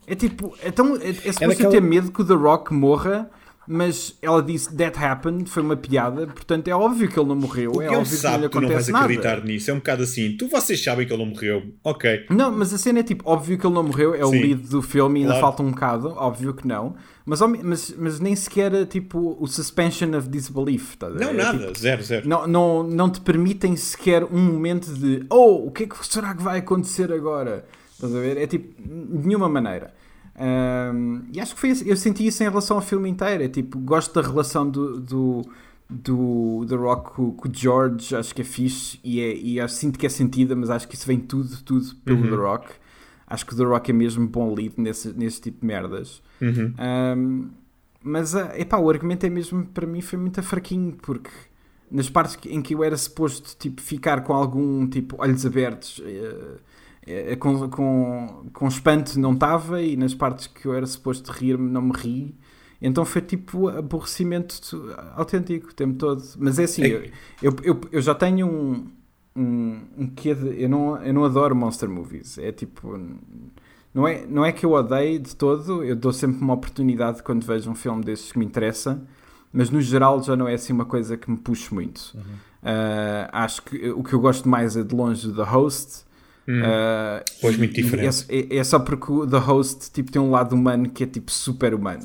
[0.06, 1.72] É tipo, é, tão, é, é suposto é daquela...
[1.72, 3.30] ter medo que o The Rock morra,
[3.68, 7.72] mas ela disse that happened, foi uma piada, portanto é óbvio que ele não morreu.
[7.72, 9.46] Porque é ele óbvio sabe que, que não vais acreditar nada.
[9.46, 9.72] nisso.
[9.72, 12.26] É um bocado assim, tu vocês sabem que ele não morreu, ok.
[12.30, 14.24] Não, mas a cena é tipo, óbvio que ele não morreu, é Sim.
[14.24, 15.48] o lead do filme e ainda claro.
[15.48, 16.96] falta um bocado, óbvio que não.
[17.26, 20.96] Mas, mas, mas nem sequer tipo o suspension of disbelief.
[20.96, 21.10] Tá?
[21.10, 22.30] Não, é, nada, tipo, zero, zero.
[22.30, 26.36] Não, não, não te permitem sequer um momento de oh, o que é que será
[26.36, 27.66] que vai acontecer agora?
[27.92, 28.38] Estás a ver?
[28.38, 29.94] É tipo, de nenhuma maneira.
[30.38, 33.44] Um, e acho que foi eu senti isso em relação ao filme inteiro.
[33.44, 35.42] É tipo, gosto da relação do, do,
[35.90, 39.98] do The Rock com, com o George, acho que é fixe e, é, e sinto
[39.98, 42.30] que é sentida, mas acho que isso vem tudo, tudo pelo Uhum.
[42.30, 42.68] The Rock.
[43.28, 46.22] Acho que o The Rock é mesmo bom lead nesse, nesse tipo de merdas.
[46.42, 46.74] Uhum.
[47.18, 47.50] Um,
[48.04, 51.32] mas ah, epá, o argumento é mesmo, para mim, foi muito fraquinho, porque
[51.90, 56.58] nas partes em que eu era suposto tipo, ficar com algum tipo olhos abertos, eh,
[57.40, 61.82] com, com, com espanto não estava, e nas partes que eu era suposto rir-me, não
[61.82, 62.36] me ri.
[62.82, 64.60] Então foi tipo aborrecimento
[65.16, 66.22] autêntico o tempo todo.
[66.38, 66.88] Mas é assim, É-
[67.42, 68.88] eu, eu, eu, eu já tenho um,
[69.36, 70.62] um, um quê de.
[70.62, 72.38] Eu não, eu não adoro monster movies.
[72.38, 73.00] É tipo.
[73.94, 77.46] Não é, não é que eu odeie de todo, eu dou sempre uma oportunidade quando
[77.46, 79.02] vejo um filme desses que me interessa,
[79.54, 82.14] mas no geral já não é assim uma coisa que me puxe muito.
[82.18, 86.04] Uh, acho que o que eu gosto mais é de longe do The Host.
[86.48, 88.26] Uh, Pois, muito diferente.
[88.30, 91.32] É, é só porque o The Host tipo, tem um lado humano que é tipo
[91.32, 92.04] super humano.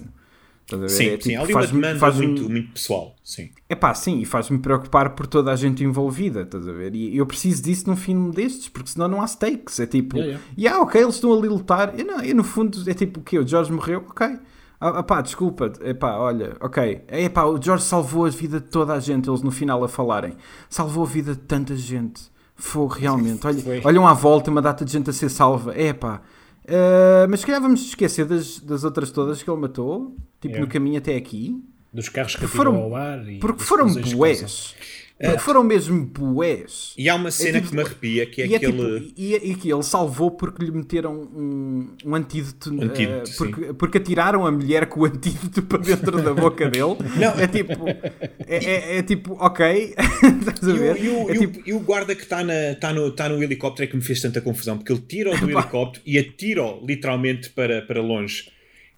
[0.88, 3.16] Sim, É, sim, tipo, há ali uma faz-me- demanda faz-me- muito, muito pessoal.
[3.24, 3.50] Sim.
[3.68, 6.94] é pá, sim, e faz-me preocupar por toda a gente envolvida, estás a ver?
[6.94, 9.80] E eu preciso disso num filme destes, porque senão não há stakes.
[9.80, 10.54] É tipo, Yeah, yeah.
[10.56, 11.98] yeah, ok, eles estão ali a lutar.
[11.98, 13.36] E, não, e no fundo é tipo, o quê?
[13.38, 14.04] O George morreu?
[14.08, 14.24] Ok.
[14.80, 17.02] Ah, ah, pá, desculpa, é pá, olha, ok.
[17.08, 19.88] É pá, o George salvou a vida de toda a gente, eles no final a
[19.88, 20.34] falarem.
[20.70, 22.30] Salvou a vida de tanta gente.
[22.60, 23.46] Fogo, realmente.
[23.46, 23.80] Olha, Foi.
[23.84, 25.74] olham à volta, uma data de gente a ser salva.
[25.74, 26.20] É pá.
[26.68, 30.60] Ah, mas se calhar vamos esquecer das, das outras todas que ele matou, tipo Yeah.
[30.66, 31.60] no caminho até aqui.
[31.92, 34.74] Dos carros que Foram- ao ar e Porque foram bués.
[35.22, 36.94] Porque foram mesmo bués.
[36.96, 39.00] E há uma cena tipo- que me arrepia, que é, e, é aquele...
[39.00, 43.34] tipo, e, e que ele salvou porque lhe meteram um, um antídoto, Um antídoto, eh,
[43.36, 46.96] porque, porque atiraram a mulher com o antídoto para dentro da boca dele.
[47.18, 47.38] Não.
[47.38, 47.86] É tipo,
[48.46, 49.94] é, é- é tipo, ok,
[50.40, 50.94] estás a E ver?
[50.94, 52.38] o, e o- É e o- tipo, e o guarda que está
[52.80, 55.44] tá no, tá no helicóptero é que me fez tanta confusão, porque ele tira-o do
[55.50, 58.50] helicóptero e atira-o literalmente para, para longe.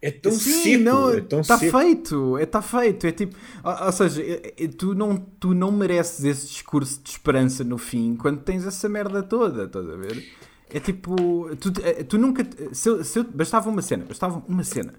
[0.04, 1.78] É tão Sim, seco, não, é tão está seco.
[1.78, 3.06] feito, é, está feito.
[3.06, 7.10] É tipo, ou, ou seja, é- é- tu, não, tu não mereces esse discurso de
[7.10, 10.24] esperança no fim quando tens essa merda toda, estás a ver?
[10.68, 12.44] É tipo, tu, eh, tu nunca.
[12.72, 14.94] Se eu- se eu- bastava uma cena, bastava uma cena.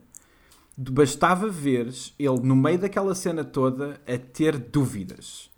[0.77, 5.51] Bastava veres ele no meio daquela cena toda a ter dúvidas.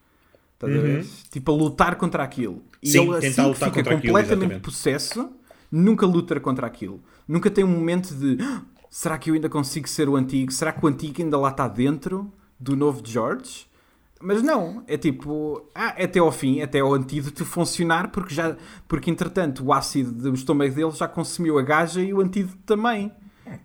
[0.56, 1.06] Estás a ver?
[1.32, 2.64] Tipo, a lutar contra aquilo.
[2.82, 4.62] E Sim, ele assim que fica aquilo, completamente exatamente.
[4.62, 5.30] possesso,
[5.72, 7.02] nunca luta contra aquilo.
[7.28, 8.62] Nunca tem um momento de "Ah,
[8.96, 10.54] será que eu ainda consigo ser o antigo?
[10.54, 13.68] Será que o antigo ainda lá está dentro do novo George?
[14.22, 18.56] Mas não, é tipo, ah, até ao fim, até ao antídoto funcionar, porque já,
[18.88, 23.12] porque entretanto o ácido do estômago dele já consumiu a gaja e o antídoto também.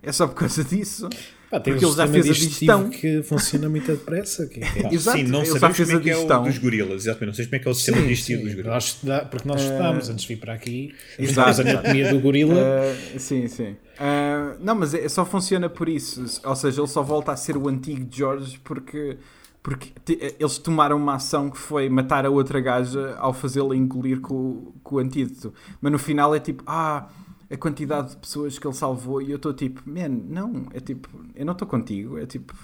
[0.02, 1.08] É só por causa disso.
[1.50, 2.90] Pá, tem porque um ele já fez a digestão.
[2.90, 4.46] que funciona muito depressa.
[4.46, 6.16] Que, que- Exato, Sim, não ele já sabemos fez como a é que é o
[6.16, 6.42] digestão.
[6.44, 7.26] dos gorilas, exatamente.
[7.26, 8.74] Não sei como é que é o sistema digestivo dos Sim, gorilas.
[8.74, 10.94] nós estuda- porque nós estudámos antes de vir para aqui.
[11.18, 11.50] Exato.
[11.50, 12.54] Estudámos a anatomia do gorila.
[12.54, 13.70] Uh, sim, sim.
[13.70, 16.24] Uh, não, mas é- só funciona por isso.
[16.44, 19.16] Ou seja, ele só volta a ser o antigo George porque,
[19.62, 24.20] porque te- eles tomaram uma ação que foi matar a outra gaja ao fazê-la engolir
[24.20, 25.52] com, com o antídoto.
[25.80, 27.08] Mas no final é tipo, ah,
[27.50, 29.20] a quantidade de pessoas que ele salvou.
[29.20, 30.66] E eu estou tipo, man, não.
[30.72, 32.18] É tipo, eu não estou contigo.
[32.18, 32.54] É tipo.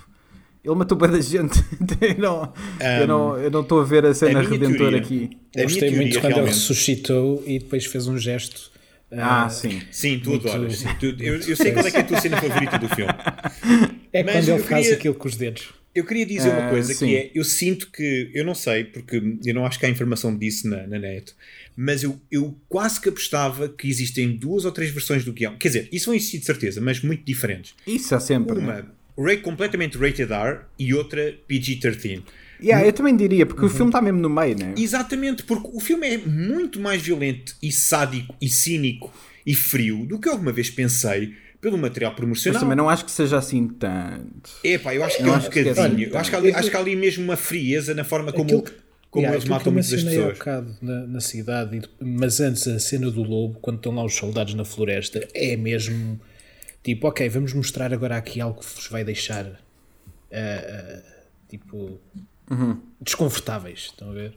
[0.64, 1.58] Ele matou bem da gente.
[2.00, 2.52] eu não
[3.00, 5.16] eu não- eu não estou a ver a cena a redentora teoria- aqui.
[5.54, 8.70] Minha Gostei teoria, muito quando ele ressuscitou e depois fez um gesto.
[9.12, 9.80] Ah, ah, sim.
[9.92, 10.78] Sim, tu Muito- adoras.
[10.78, 10.88] sim.
[10.98, 13.12] Tu- eu, eu sei qual é que é a tua cena favorita do filme.
[14.12, 15.68] É Mas quando ele eu faz queria- aquilo com os dedos.
[15.96, 17.06] Eu queria dizer uma Ah, coisa sim.
[17.06, 20.36] que é, eu sinto que, eu não sei, porque eu não acho que há informação
[20.36, 21.34] disso na, na net,
[21.76, 25.56] mas eu, eu quase que apostava que existem duas ou três versões do guião.
[25.56, 27.74] Quer dizer, isso vão existir de certeza, mas muito diferentes.
[27.86, 28.56] Isso há sempre.
[28.60, 28.84] né?
[29.16, 32.22] Uma ra- completamente rated R e outra PG-13.
[32.62, 34.74] Yeah, eu também diria, porque o filme está mesmo no meio, né?
[34.78, 39.12] Exatamente, porque o filme é muito mais violento e sádico e cínico
[39.44, 41.34] e frio do que alguma vez pensei
[41.66, 42.60] pelo material Mas promocional.
[42.60, 44.50] também não acho que seja assim tanto.
[44.62, 45.94] Epá, eu acho que Não é um acho que é bocadinho.
[46.06, 48.44] assim, eu acho que, ali, acho que há ali mesmo uma frieza na forma como,
[48.44, 48.62] Aquilo
[49.10, 50.38] como Yeah, eles matam muitas pessoas.
[50.38, 54.14] bocado na, na cidade, de- mas antes a cena do lobo, quando estão lá os
[54.14, 56.20] soldados na floresta, é mesmo
[56.84, 59.56] tipo, ok, vamos mostrar agora aqui algo que vos vai deixar ah,
[60.32, 61.02] ah,
[61.48, 62.00] tipo
[63.00, 63.86] desconfortáveis.
[63.90, 64.32] Estão a ver?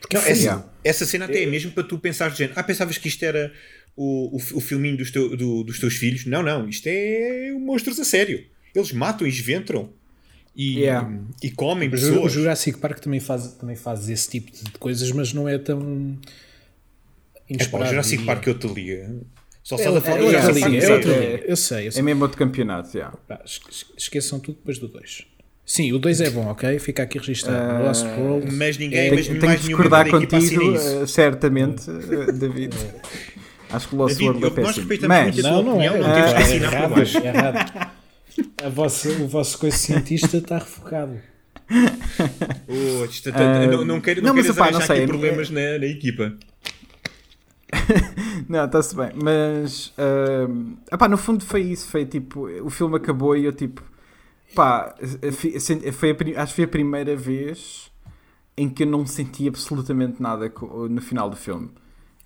[0.00, 2.58] Porque Não, foi- essa, essa cena até é mesmo para tu pensar de género.
[2.58, 3.52] Ah, pensavas que isto era
[3.98, 6.24] o, o, o filminho dos, teu- do- dos teus filhos?
[6.24, 6.68] Não, não.
[6.68, 8.44] Isto é monstros a sério.
[8.74, 9.90] Eles matam e esventram.
[10.56, 11.08] E, Yeah.
[11.42, 12.32] e comem o Ju- o pessoas.
[12.32, 16.18] Jurassic Park também faz, também faz esse tipo de coisas, mas não é tão
[17.48, 17.86] É pá, o.
[17.86, 18.24] Jurassic.
[18.24, 19.16] Park é outra liga.
[19.62, 21.44] Só se É, ela é, fala é do outra Jurassic Park é.
[21.46, 22.00] Eu sei, eu sei.
[22.00, 23.12] É mesmo outro campeonato, já.
[23.44, 23.60] Es-
[23.96, 25.26] esqueçam tudo depois do 2.
[25.64, 26.78] Sim, o 2 é bom, ok?
[26.78, 27.84] Fica aqui registado.
[27.84, 28.50] Lost World.
[28.52, 32.74] Mas ninguém, Tenho, mas tenho mais discordar contigo, eh, certamente, eh, David.
[33.70, 34.74] Acho que o Lost World é nós péssimo.
[34.76, 35.90] respeitamos Mas, muito a Não, não é.
[35.90, 37.18] opinião, não não temos é, que assinar por errado, baixo.
[37.18, 37.92] é errado.
[38.64, 41.18] A vossa, o vosso coisa cientista está refocado.
[42.66, 46.34] Oh, não, não quero, não não, mas, não sei, aqui é- problemas na, na equipa.
[48.48, 53.36] Não, está-se bem, mas ahm, epá, no fundo foi isso, foi tipo, o filme acabou
[53.36, 53.82] e eu tipo,
[54.54, 54.94] pá,
[55.92, 57.90] foi a acho que foi a primeira vez
[58.56, 60.50] em que eu não senti absolutamente nada
[60.88, 61.70] no final do filme.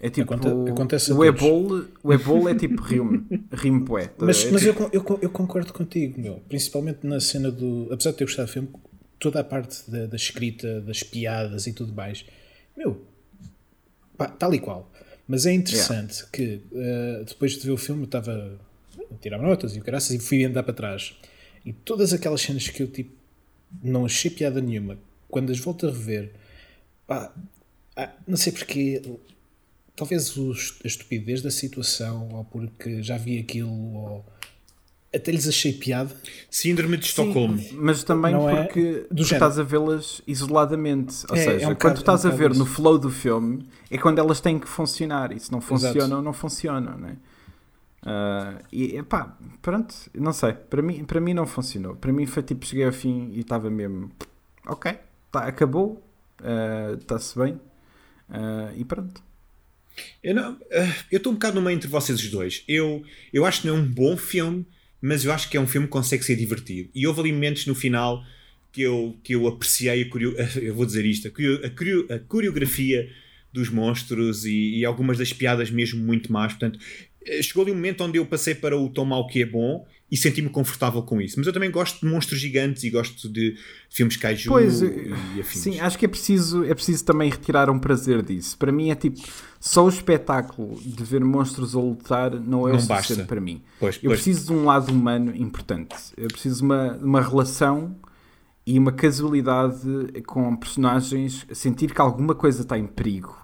[0.04, 1.28] É tipo, Aconte- acontece o todos.
[1.28, 4.10] Ebol, o Ebol é tipo rime, rime poé.
[4.18, 6.42] Mas, é mas tipo, eu, eu, eu concordo contigo, meu.
[6.48, 7.86] Principalmente na cena do.
[7.88, 8.68] Apesar de ter gostado do filme,
[9.20, 12.26] toda a parte da, da escrita, das piadas e tudo mais.
[12.76, 13.00] Meu,
[14.18, 14.90] pá, tal e qual.
[15.28, 18.58] Mas é interessante que eh, depois de ver o filme eu estava
[18.98, 21.16] a tirar notas e o caraças e fui andar para trás.
[21.64, 23.12] E todas aquelas cenas que eu tipo
[23.80, 26.32] não achei piada nenhuma, quando as volto a rever,
[27.06, 27.32] pá,
[27.96, 29.00] ah, não sei porque
[29.96, 30.34] talvez
[30.84, 34.24] a estupidez da situação, ou porque já vi aquilo, ou
[35.14, 36.14] até lhes achei piada.
[36.50, 37.58] Síndrome de Estocolmo.
[37.58, 39.32] Sim, mas também Não é porque do tu género.
[39.34, 41.26] estás a vê-las isoladamente.
[41.28, 42.64] Ou É, seja, é um quando bocado- tu estás é um a ver bocado no
[42.64, 42.74] isso.
[42.74, 45.30] flow do filme, é quando elas têm que funcionar.
[45.32, 46.22] E se não funcionam, Exato.
[46.22, 47.16] não funcionam, né?
[48.04, 50.54] Ah, e epá, pronto, não sei.
[50.54, 51.94] Para mim, para mim não funcionou.
[51.94, 54.10] Para mim foi tipo, cheguei ao fim e estava mesmo,
[54.66, 54.94] ok,
[55.30, 56.02] tá, acabou,
[56.42, 57.60] ah, está-se bem.
[58.30, 59.22] Ah, e pronto.
[60.22, 62.64] Eu estou um bocado no meio entre vocês os dois.
[62.66, 64.64] Eu, eu acho que não é um bom filme,
[65.00, 66.88] mas eu acho que é um filme que consegue ser divertido.
[66.94, 68.24] E houve ali momentos no final
[68.72, 73.10] que eu, que eu apreciei a coreo- eu vou dizer isto, a, a a coreografia
[73.52, 76.52] dos monstros e, e algumas das piadas mesmo muito más.
[76.52, 76.78] Portanto,
[77.26, 79.86] eh, chegou ali um momento onde eu passei para o tom mau que é bom
[80.12, 81.36] e senti-me confortável com isso.
[81.38, 83.56] Mas eu também gosto de monstros gigantes e gosto de
[83.88, 85.58] filmes kaiju Pois, e afins.
[85.62, 88.58] Sim, acho que é preciso, é preciso também retirar um prazer disso.
[88.58, 89.18] Para mim é tipo,
[89.58, 92.88] só o espetáculo de ver monstros a lutar não é Não o suficiente
[93.20, 93.24] basta.
[93.24, 93.62] para mim.
[93.80, 94.20] Pois, Eu pois.
[94.22, 95.96] preciso de um lado humano importante.
[96.14, 97.96] Eu preciso de uma, de uma relação
[98.66, 99.80] e uma casualidade
[100.26, 103.34] com personagens, sentir que alguma coisa está em perigo.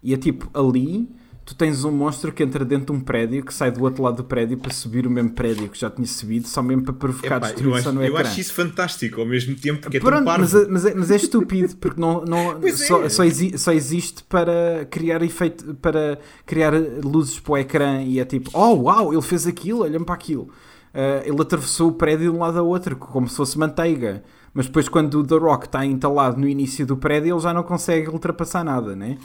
[0.00, 1.08] E é tipo, ali
[1.44, 4.18] tu tens um monstro que entra dentro de um prédio, que sai do outro lado
[4.18, 7.36] do prédio para subir o mesmo prédio que já tinha subido, só mesmo para provocar
[7.38, 8.20] Epá, eu, destruição no eu ecrã.
[8.28, 10.40] acho isso fantástico ao mesmo tempo que é tão Pronto, parvo.
[10.40, 12.86] mas, é- mas, é, mas é estúpido porque não, não, Pois é.
[12.86, 16.72] só, só, exi- só existe para criar efeito para criar
[17.04, 20.48] luzes para o ecrã e é tipo, oh uau, ele fez aquilo, olha-me para aquilo.
[20.94, 24.22] Ah, ele atravessou o prédio de um lado ao outro, como se fosse manteiga.
[24.54, 27.62] Mas depois, quando o The Rock está entalado no início do prédio, ele já não
[27.62, 29.16] consegue ultrapassar nada, né?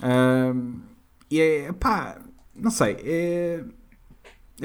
[0.00, 0.54] Ah,
[1.30, 2.20] e é pá,
[2.54, 2.96] não sei.
[3.04, 3.64] É,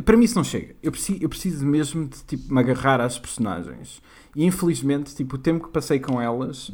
[0.03, 0.75] para mim isso não chega.
[0.81, 4.01] Eu preciso, eu preciso mesmo de tipo, me agarrar às personagens.
[4.35, 6.71] E infelizmente, tipo, o tempo que passei com elas,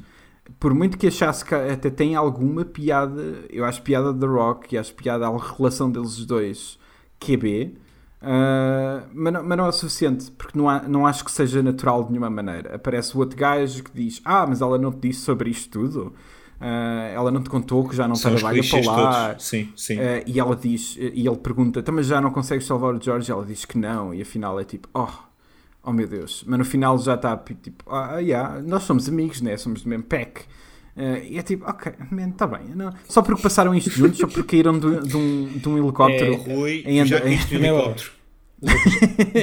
[0.60, 4.78] por muito que achasse que até tem alguma piada, eu acho piada The Rock e
[4.78, 6.80] acho piada a relação deles dois
[7.20, 7.78] QB,
[8.22, 12.04] ah, mas, não, mas não é suficiente, porque não, há, não acho que seja natural
[12.04, 12.76] de nenhuma maneira.
[12.76, 16.14] Aparece o outro gajo que diz: Ah, mas ela não te disse sobre isto tudo.
[16.62, 19.30] Ah, ela não te contou que já não São trabalha para lá.
[19.30, 19.46] todos.
[19.46, 19.98] Sim, sim.
[20.00, 23.32] Eh, e ela diz, e ele pergunta, "Então, mas já não consegues salvar o George?
[23.32, 25.08] Ela diz que não, e afinal é tipo, oh,
[25.84, 29.56] oh meu Deus, mas no final já está tipo, ah, yeah, nós somos amigos, né?
[29.58, 30.42] Somos do mesmo pack.
[30.98, 32.92] Eh, e é tipo, ok, man, tá bem, não.
[33.08, 36.34] só porque passaram isto juntos, só porque caíram de, de um, de um helicóptero.
[36.34, 38.12] É, Rui, em já no em- helicóptero.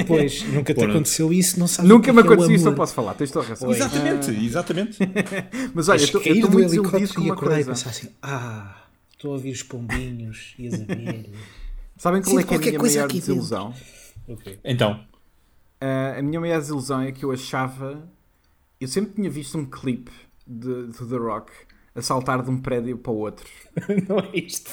[0.07, 0.91] Pois, nunca te Pronto.
[0.91, 3.13] aconteceu isso, não sabes o Nunca que me é é aconteceu isso, não posso falar,
[3.15, 3.67] tens toda a razão.
[3.67, 3.79] Pois.
[3.79, 4.97] Exatamente, exatamente.
[5.73, 7.71] Mas olha, estou estou do muito desiludido com e uma acordar e coisa.
[7.71, 11.25] pensar assim, ah, estou a ouvir os pombinhos e as abelhas.
[11.97, 13.73] Sabem qual é que é a minha coisa maior desilusão?
[14.63, 14.99] Então,
[15.79, 18.09] Uh, a minha maior desilusão é que eu achava.
[18.81, 20.11] Eu sempre tinha visto um clipe
[20.47, 21.51] de, de The Rock
[21.97, 23.45] a saltar de um prédio para o outro.
[24.07, 24.71] Não é isto.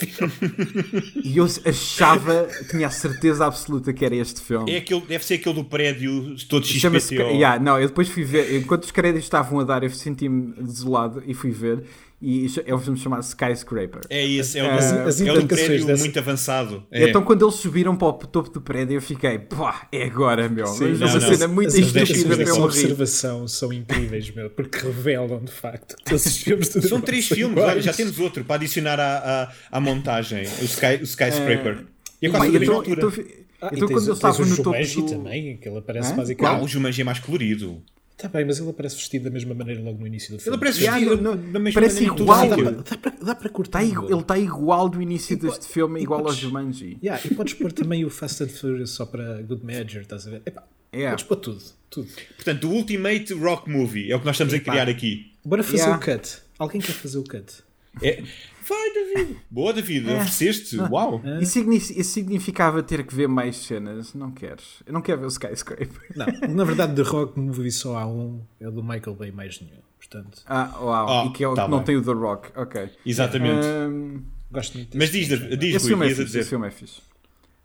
[1.22, 4.70] E eu achava, tinha a certeza absoluta que era este filme.
[4.70, 7.16] é aquele, deve ser aquele do prédio todo Chama-se.
[7.16, 7.30] XPTO.
[7.30, 11.22] Yeah, não, eu depois fui ver, enquanto os créditos estavam a dar, eu senti-me desolado
[11.26, 11.84] e fui ver.
[12.26, 14.00] E é um filme chamado Skyscraper.
[14.08, 16.86] É esse, é o, As- as é o implicações prédio dessa- muito avançado.
[16.90, 17.08] É.
[17.08, 20.66] Então, quando eles subiram para o topo do prédio, eu fiquei, pá, é agora, meu.
[20.66, 21.34] Sim, Mas não, uma não.
[21.34, 26.36] cena muito As estúpida para eu observação são incríveis, meu, porque revelam de facto os
[26.38, 30.64] filmes São três filmes, olha, já temos outro para adicionar à, à, à montagem, o,
[30.64, 31.84] Sky, o Skyscraper.
[32.22, 33.00] e é quase da mesma então, altura.
[33.06, 33.24] então,
[33.60, 35.06] Ah, e então tens- quando eles estavam o no topo Jumanji do...
[35.08, 36.56] também, que ele aparece basicamente.
[36.58, 37.82] Não, o Jumanji é mais colorido.
[38.16, 40.56] Está bem, mas ele aparece vestido da mesma maneira logo no início do Ele filme.
[40.56, 42.48] aparece Yeah, vestido não- da mesma parece igual.
[42.48, 43.80] Dá, para- cortar.
[43.80, 46.96] Tá ele está igual do início E deste filme, igual podes- Jumanji.
[47.02, 50.30] Yeah, e podes pôr também o Fast and Furious só para Good Measure, estás a
[50.30, 50.42] ver?
[50.46, 50.62] Epá,
[50.94, 51.10] Yeah.
[51.16, 52.08] Podes pôr tudo, tudo.
[52.36, 55.32] Portanto, o Ultimate Rock Movie é o que nós estamos a criar aqui.
[55.44, 55.96] Bora fazer Yeah.
[55.96, 56.38] o cut.
[56.56, 57.52] Alguém quer fazer o cut?
[58.02, 58.22] É...
[58.66, 59.36] Vai, David!
[59.50, 60.16] Boa, David, É.
[60.16, 60.78] ofereceste.
[60.78, 61.20] Uau!
[61.40, 64.14] Isso, signi- isso significava ter que ver mais cenas?
[64.14, 64.82] Não queres?
[64.86, 65.88] Eu não quero ver o Skyscraper.
[66.16, 69.60] Não, na verdade, The Rock Movie só há um, é o do Michael Bay mais
[69.60, 69.82] nenhum.
[69.98, 71.08] Portanto, Ah, uau.
[71.08, 72.48] Ah, e que é o tá que não tem o The Rock.
[72.56, 72.90] Ok.
[73.04, 73.66] Exatamente.
[73.66, 75.56] Ahm, gosto muito Mas diz, filme.
[75.58, 76.22] diz esse Rui, filme é fixe.
[76.22, 76.44] Esse dizer.
[76.44, 77.02] filme é fixe.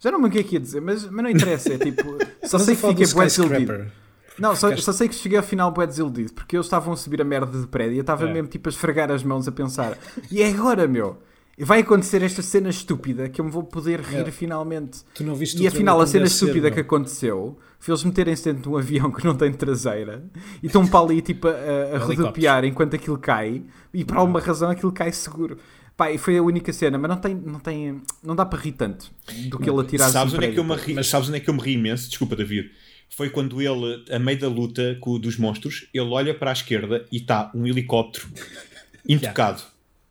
[0.02, 1.74] Já não me o que é que ia dizer, mas, mas não interessa.
[1.74, 2.04] É tipo.
[2.46, 3.92] Só sei que fiquei bué desiludido.
[4.40, 7.22] Não, só, só sei que cheguei ao final bué desiludido porque eles estavam a subir
[7.22, 8.34] a merda de prédio e eu estava É.
[8.34, 9.98] mesmo tipo a esfregar as mãos a pensar
[10.32, 11.18] e é agora, meu?
[11.62, 14.32] Vai acontecer esta cena estúpida que eu me vou poder rir É.
[14.32, 15.00] finalmente.
[15.14, 16.74] Tu não viste E afinal, a cena ser, estúpida meu.
[16.74, 20.24] que aconteceu foi eles meterem-se dentro de um avião que não tem traseira
[20.64, 21.52] e estão para ali tipo a,
[21.96, 23.62] a rodopiar enquanto aquilo cai
[23.94, 25.58] e por alguma razão aquilo cai seguro.
[25.98, 28.72] Pá, e foi a única cena, mas não tem, não tem, não dá para rir
[28.72, 29.12] tanto
[29.50, 31.50] do que ele atirar Sabes onde, é que eu me ri, sabes onde é que
[31.50, 32.08] eu me ri imenso?
[32.08, 32.72] Desculpa, David.
[33.10, 37.06] Foi quando ele, a meio da luta com dos monstros, ele olha para a esquerda
[37.12, 38.28] e está um helicóptero
[39.08, 39.62] intocado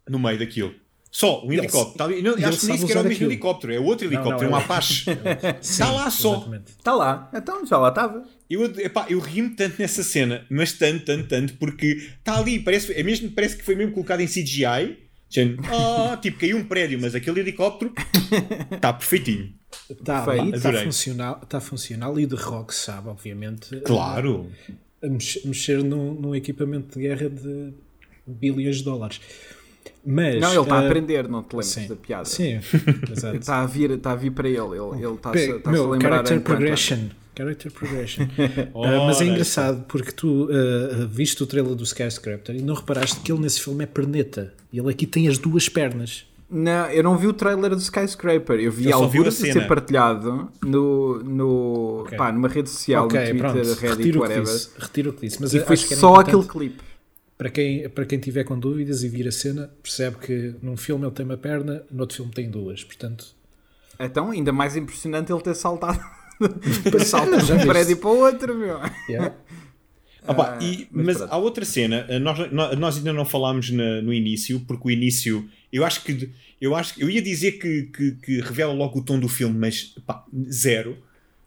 [0.08, 0.74] no meio daquilo.
[1.10, 1.96] Só um Ele- helicóptero.
[1.96, 3.30] Tá ali- não, ele acho que nem sequer é o mesmo aquilo.
[3.32, 5.04] helicóptero, é outro Não, helicóptero, não, é um é- Apache.
[5.60, 6.34] Está lá só.
[6.36, 6.68] exatamente.
[6.70, 8.22] Está lá, então já lá estava.
[8.48, 12.92] Eu, epá, eu ri-me tanto nessa cena, mas tanto, tanto, tanto, porque está ali, parece,
[12.92, 14.98] é mesmo, parece que foi mesmo colocado em CGI.
[15.30, 17.92] Dizendo, ah, tipo, caiu um prédio, mas aquele helicóptero
[18.70, 19.52] está perfeitinho.
[19.90, 24.48] Está ali, está funcional, está funcional e The Rock sabe, obviamente, Claro.
[25.02, 27.72] a mex- mexer num, num equipamento de guerra de
[28.26, 29.20] bilhões de dólares.
[30.04, 32.24] Mas, Não, ele está a ah, aprender, não te lembras sim, da piada.
[32.24, 32.60] Sim,
[33.10, 33.36] exato.
[33.36, 35.90] Está a vir, está a vir para ele, ele ele está-se Pe- está-se a meu,
[35.90, 36.98] lembrar character enquanto- progression.
[37.36, 38.26] Character progression.
[38.74, 43.20] Ah, mas é engraçado porque tu ah, viste o trailer do Skyscraper e não reparaste
[43.20, 44.52] que ele nesse filme é perneta.
[44.72, 46.26] E ele aqui tem as duas pernas.
[46.50, 48.58] Não, eu não vi o trailer do Skyscraper.
[48.58, 52.16] Eu vi Eu alguns a ser partilhado no, no, Ok.
[52.16, 53.56] pá, numa rede social, ok, no Twitter, pronto.
[53.80, 54.42] Reddit, Retiro whatever.
[54.44, 55.40] disse, retiro o que disse.
[55.42, 56.82] Mas E foi só aquele clipe.
[57.36, 61.04] Para quem, para quem tiver com dúvidas e vir a cena, percebe que num filme
[61.04, 62.82] ele tem uma perna, no outro filme tem duas.
[62.82, 63.26] Portanto,
[64.00, 66.00] Então, ainda mais impressionante ele ter saltado.
[67.04, 68.78] Salta Já de um prédio para o outro, meu.
[69.08, 69.34] yeah.
[70.28, 73.70] Ah, pá, Ah, e- mas há outra cena, eh, nós, nó- nós ainda não falámos
[73.70, 77.82] na- no início, porque o início, eu acho que eu acho eu ia dizer que,
[77.84, 80.98] que, que revela logo o tom do filme, mas pá, zero,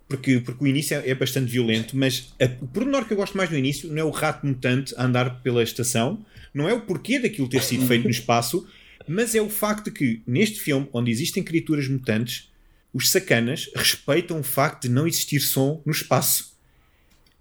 [0.08, 3.36] porque, porque o início é, é bastante violento, mas a, o pormenor que eu gosto
[3.38, 6.82] mais no início não é o rato mutante a andar pela estação, não é o
[6.82, 8.66] porquê daquilo ter sido feito no espaço,
[9.08, 12.50] mas é o facto de que neste filme, onde existem criaturas mutantes,
[12.94, 16.51] os sacanas respeitam o facto de não existir som no espaço.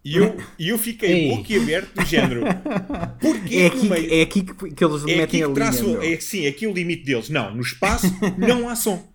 [0.02, 1.36] E eu, eu fiquei Ei.
[1.36, 2.42] boquiaberto do género.
[3.20, 5.54] Porquê É aqui, meio- é aqui que, que eles é metem aqui a que linha,
[5.54, 6.02] traço, meu.
[6.02, 7.28] é, sim, aqui o limite deles.
[7.28, 8.06] Não, no espaço
[8.38, 9.06] não há som.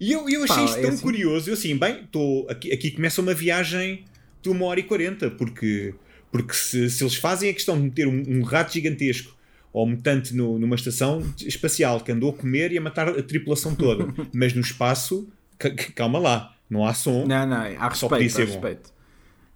[0.00, 1.02] E eu, eu achei Pá, isto é tão assim.
[1.02, 1.50] curioso.
[1.50, 4.04] Eu assim, bem, tô, aqui, aqui começa uma viagem
[4.42, 5.94] de uma hora e quarenta, porque,
[6.32, 9.36] porque se, se eles fazem a questão de meter um, um rato gigantesco
[9.72, 13.74] ou mutante no- numa estação espacial que andou a comer e a matar a tripulação
[13.74, 15.28] toda, mas no espaço,
[15.58, 18.58] ca- ca- calma lá, não há som, Não, não, há Só podia respeito, há ser
[18.58, 18.99] bom.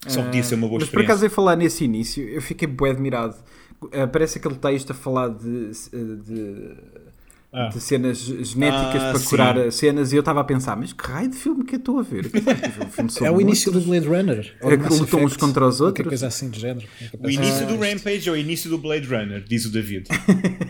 [0.08, 1.12] Só podia ser uma boa Mas por experiência.
[1.14, 3.34] acaso, em falar nesse início, eu fiquei bem admirado.
[4.02, 6.72] Aparece aquele texto a falar de, de,
[7.52, 7.68] Ah.
[7.68, 9.28] de cenas genéticas Ah, para sim.
[9.28, 11.98] curar cenas e eu estava a pensar, mas que raio de filme que eu estou
[12.00, 12.28] a ver?
[13.22, 13.80] É o início do?
[13.80, 14.56] Blade Runner.
[14.60, 16.08] É que lutam uns contra os Qualquer outros?
[16.08, 16.86] coisa assim de género.
[17.20, 20.08] O início do Rampage ou o início do Blade Runner, diz o David.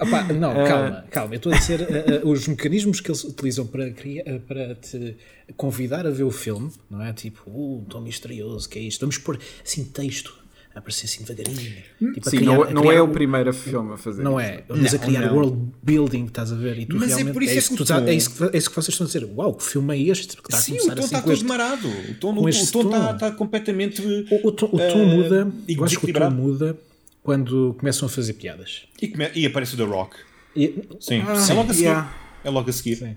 [0.00, 0.64] Opa, não, Ah.
[0.68, 1.34] calma, calma.
[1.34, 4.74] Eu estou a dizer uh, uh, os mecanismos que eles utilizam para, criar, uh, para
[4.74, 5.16] te
[5.56, 7.12] convidar a ver o filme, não é?
[7.12, 9.00] Tipo, uh, tão misterioso, que é isto?
[9.00, 10.40] Vamos pôr assim texto
[10.74, 11.74] a aparecer assim devagarinho.
[12.14, 14.40] Tipo, a Sim, criar- não, a não criar é o primeiro filme a fazer Não
[14.40, 15.34] é, mas a criar não.
[15.34, 16.78] world building, estás a ver?
[16.78, 18.42] E tu Mas é realmente, por isso é isso que tu tá- é, isso que,
[18.44, 19.24] é isso que vocês estão a dizer.
[19.36, 20.36] Uau, que filme é este?
[20.38, 21.88] Que está a Sim, o tom assim está com todo este- marado.
[21.88, 23.14] O tom, o tom está, tom.
[23.14, 24.00] está completamente.
[24.02, 26.78] O, o tom, o tom eh, muda, eu acho que o tom muda
[27.22, 28.82] quando começam a fazer piadas.
[29.00, 30.16] E, come- e aparece o The Rock.
[30.56, 31.22] E- Sim.
[31.26, 31.84] Ah, é logo a seguir.
[31.84, 32.16] yeah.
[32.44, 32.96] É logo a seguir.
[32.96, 33.16] Sim.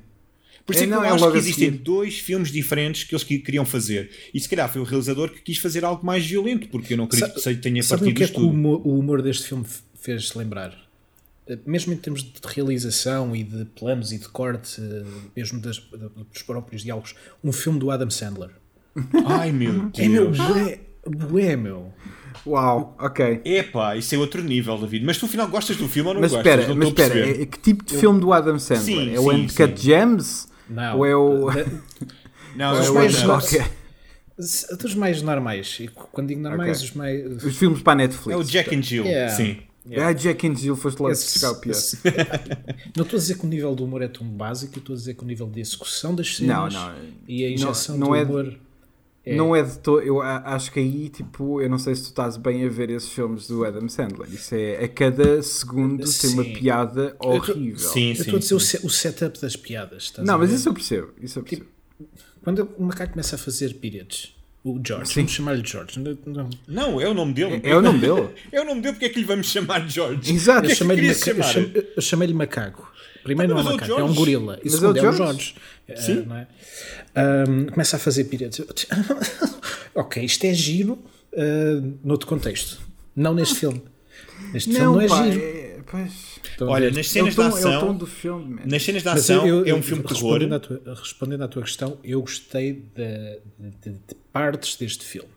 [0.66, 1.78] Por isso é, É, que não, eu é acho que existem seguir.
[1.84, 4.10] dois filmes diferentes que eles que- queriam fazer.
[4.34, 7.06] E se calhar foi o realizador que quis fazer algo mais violento, porque eu não
[7.06, 8.50] acredito Sa- que tenha Sabe o partido que é que o tudo.
[8.54, 9.66] humor, o humor deste filme
[10.00, 10.76] fez lembrar?
[11.48, 15.04] Eh, Mesmo em termos de realização e de planos e de corte, eh,
[15.36, 15.78] mesmo das-
[16.34, 17.14] dos próprios diálogos,
[17.44, 18.50] um filme do Adam Sandler.
[19.26, 20.38] Ai meu É meu, Deus.
[20.38, 21.94] bué, bué, meu.
[22.46, 23.42] Uau, ok.
[23.46, 25.06] Epá, isso é outro nível, David.
[25.06, 26.52] Mas tu afinal gostas do filme ou não Mas gostas?
[26.54, 27.42] espera, não mas espera, perceber.
[27.42, 28.84] é- que tipo de filme do Adam Sandler?
[28.86, 29.88] Sim, é o sim, Uncut sim.
[29.90, 30.48] Gems?
[30.70, 30.98] Não.
[30.98, 31.50] Ou é o...
[32.56, 35.78] Não, ou é é os o mais dos mais normais.
[35.80, 36.90] E quando digo normais, Ok.
[36.90, 37.44] os mais.
[37.44, 38.34] Os filmes para a Netflix.
[38.34, 39.06] É o Jack and Jill.
[39.06, 39.34] Yeah.
[39.34, 39.58] Sim.
[39.98, 41.72] Ah, Jack and Jill, foste logo Esse- buscar o pior.
[41.72, 42.00] esse-
[42.98, 44.98] não estou a dizer que o nível do humor é tão básico, eu estou a
[44.98, 46.96] dizer que o nível de execução das Não, cenas não.
[47.28, 48.58] e a injeção não do é- humor
[49.26, 49.36] É.
[49.36, 50.02] Não é de todo.
[50.02, 53.10] Eu acho que aí, tipo, eu não sei se tu estás bem a ver esses
[53.10, 54.32] filmes do Adam Sandler.
[54.32, 56.54] Isso é a cada segundo tem uma Sim.
[56.54, 57.80] piada tô- horrível.
[57.80, 58.22] Sim, Eu sim.
[58.22, 58.78] estou a dizer o, sim.
[58.78, 60.04] se- o setup das piadas.
[60.04, 61.10] estás Não, mas isso eu percebo.
[61.22, 61.70] Isso eu percebo.
[62.44, 65.22] Quando o macaco começa a fazer piretes, o George, Sim.
[65.22, 66.00] vamos chamar-lhe George.
[66.00, 66.50] Não, não.
[66.68, 67.62] Não, é o nome dele.
[67.64, 68.30] É, é o nome dele.
[68.52, 70.32] É o nome dele, porque é que lhe vamos chamar George?
[70.34, 70.66] Exato.
[70.66, 71.44] Eu é que chamei-lhe maca- eu chamar?
[71.52, 72.92] cham- eu chamei-lhe macaco.
[73.26, 74.16] Primeiro Ah, não é é o macaco, é um George.
[74.18, 74.60] gorila.
[74.64, 75.12] E Mas é o segundo é o.
[75.14, 75.56] Jorge.
[75.98, 76.26] Sim.
[76.26, 76.48] não é?
[77.72, 78.66] Começa a fazer piretes.
[79.94, 80.98] ok, isto é giro
[81.36, 82.80] ah, noutro contexto.
[83.16, 83.82] Não neste filme.
[84.54, 85.42] Neste filme não é pá, giro.
[85.44, 86.36] é- pois.
[86.62, 89.66] Olha, nas É o, cenas é tom ação, do filme, nas cenas Mas ação eu-
[89.66, 90.32] eu- é um filme de terror.
[90.40, 93.40] respondendo à, tua, respondendo à tua questão, eu gostei de,
[93.82, 95.30] de- de partes deste filme.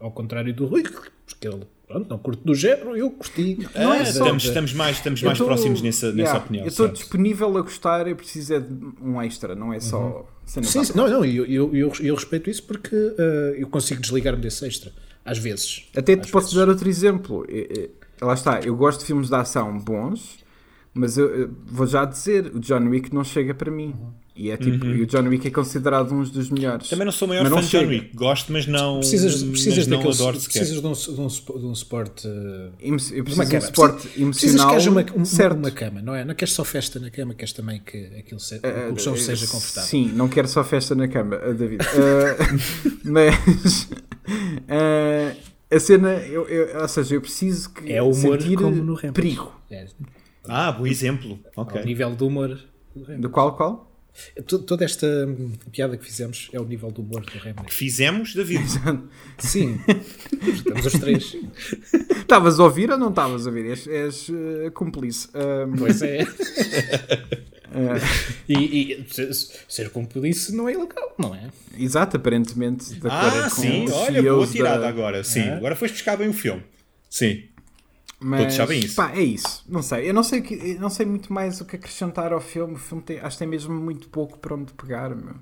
[0.00, 3.58] Ao contrário do Rui, porque ele pronto, não curte do género, eu curti.
[3.74, 6.64] Não é só- estamos, estamos mais, estamos mais tô- próximos nessa, nessa yeah, opinião.
[6.64, 10.28] Eu estou disponível a gostar, eu preciso é de um extra, não é só.
[10.44, 14.00] cena Sim, sim, não, não, eu, eu, eu, eu respeito isso porque ah, eu consigo
[14.00, 14.92] desligar-me desse extra.
[15.24, 15.88] Às vezes.
[15.96, 16.58] Até te Às posso vezes.
[16.58, 17.44] dar outro exemplo.
[17.48, 17.80] É-
[18.20, 20.38] é- Lá está, eu gosto de filmes de ação bons,
[20.92, 23.94] mas eu, eu vou já dizer, o John Wick não chega para mim.
[24.40, 26.88] E é tipo, e o John Wick é considerado um dos melhores.
[26.88, 27.90] Também não sou o maior Mas fã de John.
[27.90, 28.14] Wick.
[28.16, 30.58] Gosto, mas não, Precisas, precisas, mas não daquele, adoro sequer.
[30.60, 32.28] precisas de, um, de, um, de um suporte.
[32.28, 33.60] Emo- Eu uma preciso de um cama.
[33.60, 34.30] suporte emocional.
[34.30, 35.56] Precisas que haja uma, um- certo.
[35.58, 36.24] uma cama, não é?
[36.24, 38.60] Não queres só festa na cama, queres também que aquilo se, o
[38.90, 39.90] colchão Eh, seja confortável.
[39.90, 41.82] Sim, não quero só festa na cama, eh, David.
[41.82, 42.36] Eh,
[43.04, 43.88] mas
[44.68, 45.34] eh,
[45.70, 49.12] a cena, eu, eu- ou seja, eu preciso que É humor sentir como no Rampage.
[49.12, 49.52] perigo.
[49.70, 49.86] É,
[50.48, 51.38] Ah, bom exemplo.
[51.56, 51.82] ao Ok.
[51.84, 52.58] nível do humor.
[53.18, 53.87] Do qual, qual?
[54.46, 55.06] To- Toda esta
[55.72, 57.72] piada que fizemos é o nível do humor do Remedy.
[57.72, 58.64] Fizemos, David.
[59.38, 59.80] Sim,
[60.42, 61.36] estamos os três.
[62.20, 63.66] Estavas a ouvir ou não estavas a ouvir?
[63.70, 65.28] És, és eh, cúmplice.
[65.34, 66.26] Um, Pois é.
[68.48, 68.54] e,
[68.92, 71.48] e se- ser cúmplice não é ilegal, não é?
[71.78, 72.94] exato, aparentemente.
[72.94, 73.88] De acordo Ah, sim.
[73.90, 75.22] Olha, boa tirada da- agora.
[75.24, 75.52] Sim, É.
[75.54, 76.62] agora foste buscar bem o filme.
[77.10, 77.44] Sim.
[78.20, 78.96] Mas, Todos sabem isso.
[78.96, 79.64] Pá, é isso.
[79.68, 80.08] Não sei.
[80.08, 82.74] Eu não sei, que, eu não sei muito mais o que acrescentar ao filme.
[82.74, 85.36] O filme tem, acho que tem mesmo muito pouco para onde pegar, meu.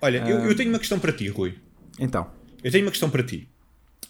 [0.00, 0.46] Olha, eu, Ah.
[0.46, 1.54] eu tenho uma questão para ti, Rui.
[1.98, 2.30] Então.
[2.62, 3.48] Eu tenho uma questão para ti.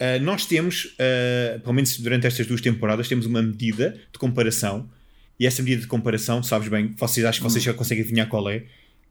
[0.01, 4.91] Ah, nós temos, ah, pelo menos durante estas duas temporadas, temos uma medida de comparação.
[5.39, 8.49] E essa medida de comparação, sabes bem, vocês acham que vocês já conseguem adivinhar qual
[8.51, 8.65] é?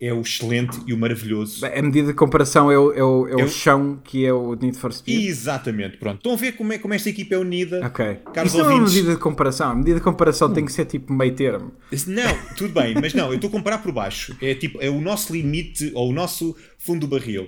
[0.03, 1.63] É o excelente e o maravilhoso.
[1.63, 4.55] A medida de comparação é o, é o, é o Eu- chão que é o
[4.55, 5.25] Need for Speed.
[5.27, 6.17] Exatamente, pronto.
[6.17, 7.85] Estão a ver como, é, como esta equipa é unida?
[7.85, 8.17] Ok.
[8.33, 8.95] Caros Isso não é uma ouvintes.
[8.95, 9.69] medida de comparação.
[9.69, 11.71] A medida de comparação tem que ser tipo meio termo.
[12.07, 14.35] Não, tudo bem, mas não, eu estou a comparar por baixo.
[14.41, 17.47] É tipo, é o nosso limite ou o nosso fundo do barril.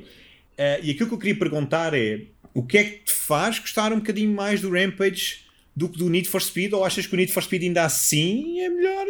[0.56, 2.22] Ah, e aquilo que eu queria perguntar é:
[2.54, 5.38] o que é que te faz gostar um bocadinho mais do Rampage
[5.76, 6.72] do que do Need for Speed?
[6.74, 9.08] Ou achas que o Need for Speed ainda assim é melhor?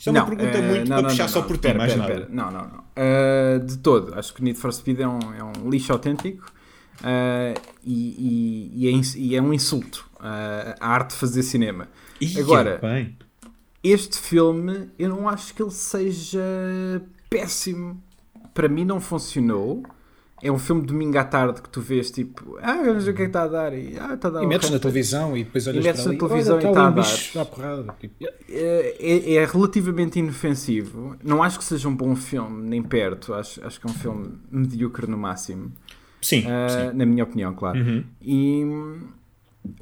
[0.00, 1.92] Isto é uma pergunta eh, muito não, para não, puxar não, só por ti, mais
[1.92, 2.14] pera, nada.
[2.20, 2.28] pera.
[2.30, 2.78] Não, não, não.
[2.96, 4.14] Uh, de todo.
[4.18, 6.50] Acho que Need for Speed é um, é um lixo autêntico
[7.02, 11.86] uh, e, e- e é, e é um insulto uh, à arte de fazer cinema.
[12.38, 13.14] Agora, bem.
[13.84, 16.40] este filme, eu não acho que ele seja
[17.28, 18.02] péssimo.
[18.54, 19.82] Para mim não funcionou.
[20.42, 23.14] É um filme de domingo à tarde que tu vês tipo, ah, vamos ver o
[23.14, 23.72] que é que está a dar.
[23.74, 26.12] E, ah, está a dar E um metes na televisão e depois olhas metes para
[26.12, 27.02] na ali, televisão olha, e está a dar.
[27.02, 27.94] bicho porrada.
[28.00, 28.14] Tipo,
[28.48, 31.16] É, é- é relativamente inofensivo.
[31.22, 33.34] Não acho que seja um bom filme, nem perto.
[33.34, 35.72] Acho, acho que é um filme medíocre no máximo.
[36.22, 36.96] Sim, Ah, sim.
[36.96, 37.78] na minha opinião, claro.
[37.78, 38.04] Uhum.
[38.22, 38.62] E,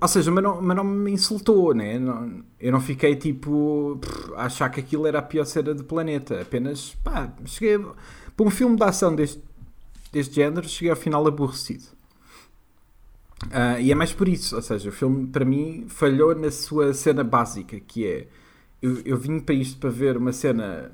[0.00, 1.98] ou seja, mas não, mas não me insultou, né?
[1.98, 4.00] Não- eu não fiquei tipo
[4.36, 6.40] a achar que aquilo era a pior cena do planeta.
[6.40, 7.78] Apenas, pá, cheguei
[8.36, 9.40] para um filme de ação deste,
[10.12, 11.84] deste género, cheguei ao final aborrecido.
[13.50, 16.92] Ah, e é mais por isso, ou seja, o filme para mim falhou na sua
[16.92, 18.26] cena básica, que é
[18.82, 20.92] eu, eu vim para isto para ver uma cena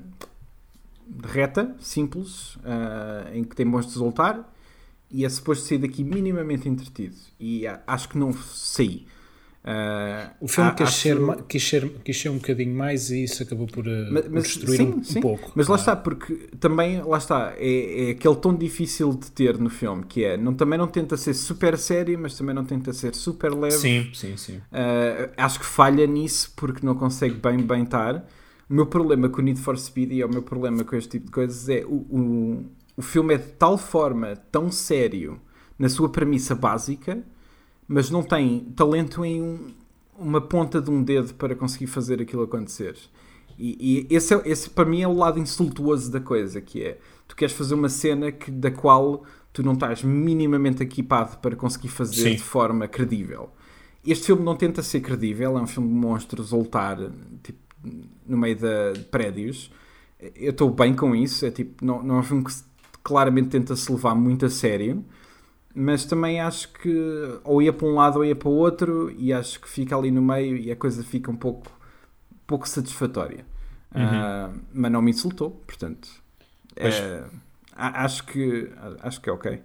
[1.23, 4.51] reta, simples, ah, em que tem bons de resultar
[5.11, 7.15] e é suposto sair daqui minimamente entretido.
[7.39, 9.07] E a- acho que não saí.
[9.67, 11.17] Ah, o filme a- quis, acho- ser,
[11.49, 14.43] quis, ser, quis ser um bocadinho mais e isso acabou por, uh, mas, por mas-
[14.43, 15.19] destruir sim, um, um sim.
[15.21, 15.51] pouco.
[15.55, 19.57] Mas lá Ah, está, porque também, lá está, é, é aquele tom difícil de ter
[19.57, 22.93] no filme, que é, não, também não tenta ser super sério, mas também não tenta
[22.93, 23.77] ser super leve.
[23.77, 24.57] Sim, sim, sim.
[24.57, 28.23] Uh, acho que falha nisso porque não consegue bem bem estar.
[28.69, 31.09] O meu problema com o Need for Speed e é o meu problema com este
[31.09, 32.65] tipo de coisas é o, o,
[32.97, 35.39] o filme é de tal forma, tão sério
[35.77, 37.23] na sua premissa básica,
[37.87, 39.67] mas não tem talento em um-
[40.17, 42.95] uma ponta de um dedo para conseguir fazer aquilo acontecer.
[43.57, 46.97] E, e esse, é, esse para mim é o lado insultuoso da coisa, que é
[47.27, 49.23] tu queres fazer uma cena que, da qual
[49.53, 52.35] tu não estás minimamente equipado para conseguir fazer Sim.
[52.35, 53.49] de forma credível.
[54.05, 56.97] Este filme não tenta ser credível, é um filme de monstros lutar
[57.41, 57.59] tipo,
[58.27, 59.71] no meio de, de prédios.
[60.35, 62.51] Eu estou bem com isso, é tipo, não, não é um filme que
[63.03, 65.03] claramente tenta se levar muito a sério.
[65.75, 66.89] Mas também acho que
[67.43, 70.11] ou ia para um lado ou ia para o outro e acho que fica ali
[70.11, 71.71] no meio e a coisa fica um pouco,
[72.47, 73.45] pouco satisfatória.
[73.93, 76.09] Uh, mas não me insultou, portanto.
[76.75, 77.23] É,
[77.75, 78.69] acho, que,
[79.01, 79.59] acho que é ok.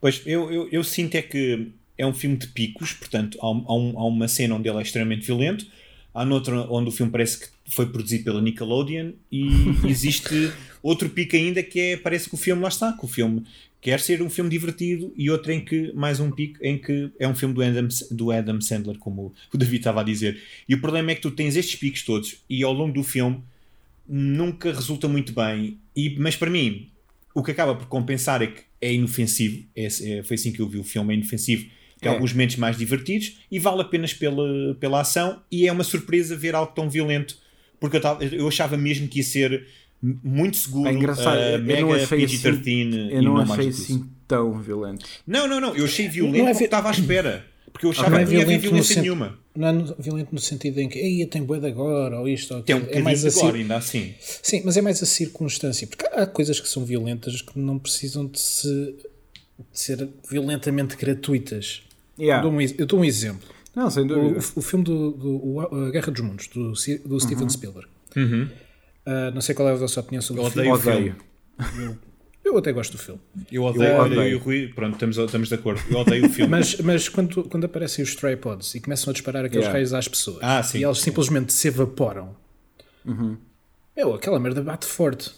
[0.00, 3.48] Pois, eu, eu, eu sinto é que é um filme de picos, portanto, há, há
[3.74, 5.66] um- há uma cena onde ele é extremamente violento,
[6.12, 9.46] há noutra onde o filme parece que foi produzido pela Nickelodeon e
[9.88, 10.52] existe
[10.82, 13.42] outro pico ainda que é, parece que o filme lá está, que o filme
[13.80, 17.28] quer ser um filme divertido e outro em que, mais um pico, em que é
[17.28, 20.40] um filme do Adam, do Adam Sandler, como o David estava a dizer.
[20.68, 23.42] E o problema é que tu tens estes picos todos e ao longo do filme
[24.08, 25.78] nunca resulta muito bem.
[25.96, 26.88] E, mas para mim,
[27.34, 29.64] o que acaba por compensar é que é inofensivo.
[29.74, 31.66] É, é- foi assim que eu vi o filme, é inofensivo.
[32.00, 32.14] Tem É.
[32.14, 35.42] alguns momentos mais divertidos e vale apenas pela, pela ação.
[35.50, 37.38] E é uma surpresa ver algo tão violento,
[37.84, 39.66] porque eu, tava- eu achava mesmo que ia ser
[40.02, 43.68] muito seguro, É engraçado, uh, eu não mega achei PG-13 Eu e não mais achei
[43.68, 45.04] assim tão violento.
[45.26, 45.74] Não, não, não.
[45.76, 47.44] Eu achei violento Não é vi- estava à espera.
[47.72, 49.38] Porque eu achava Não é que não ia haver violento no violência sen- nenhuma.
[49.56, 52.76] Não é violento no sentido em que Ei, tem de agora, ou isto, ou Tem
[52.76, 52.98] um aquilo.
[52.98, 53.40] é mais de assim.
[53.40, 54.14] gore ainda assim.
[54.20, 58.26] Sim, mas é mais a circunstância, porque há coisas que são violentas que não precisam
[58.26, 61.82] de, se, de ser violentamente gratuitas.
[62.18, 62.46] Yeah.
[62.46, 63.48] Eu, dou um, eu dou um exemplo.
[63.74, 64.38] Não, sem O, dúvida.
[64.56, 67.88] o filme do, do- o- A Guerra dos Mundos, do, do Steven Spielberg.
[69.06, 70.68] Ah, não sei qual é a vossa opinião sobre Eu o filme.
[70.70, 71.16] odeio o Odeio.
[71.74, 71.98] filme.
[72.44, 73.20] Eu até gosto do filme.
[73.50, 74.22] Eu odeio, Eu eu odeio.
[74.28, 75.80] e o Rui, pronto, estamos, estamos de acordo.
[75.90, 76.50] Eu odeio o filme.
[76.50, 79.72] Mas, mas quando, quando aparecem os tripods e começam a disparar aqueles Yeah.
[79.72, 81.04] raios às pessoas Ah, sim, e eles sim.
[81.04, 82.36] simplesmente se evaporam,
[83.96, 85.30] meu, aquela merda bate forte.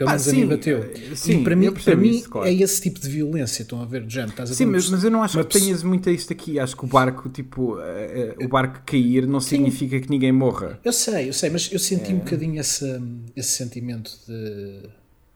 [0.00, 0.92] Pelo Ah, menos a sim, mim bateu.
[1.14, 2.48] sim, e para mim, para mim isso, claro.
[2.48, 3.60] é esse tipo de violência.
[3.60, 5.82] Estão a ver, de género, estás a Sim, mas, mas eu não acho que tenhas
[5.82, 6.58] muito a isto aqui.
[6.58, 10.80] Acho que o barco, tipo, eh, o barco cair não significa que ninguém morra.
[10.82, 12.20] Eu sei, eu sei, mas eu senti um É.
[12.20, 12.98] bocadinho esse,
[13.36, 14.88] esse sentimento de.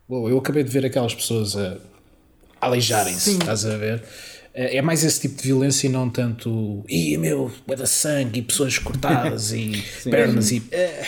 [0.09, 1.77] Uou, eu acabei de ver aquelas pessoas a
[2.59, 3.39] aleijarem-se, Sim.
[3.39, 4.03] estás a ver?
[4.55, 6.85] É é mais esse tipo de violência e não tanto.
[6.89, 10.63] Ih, meu, é da sangue e pessoas cortadas e pernas e.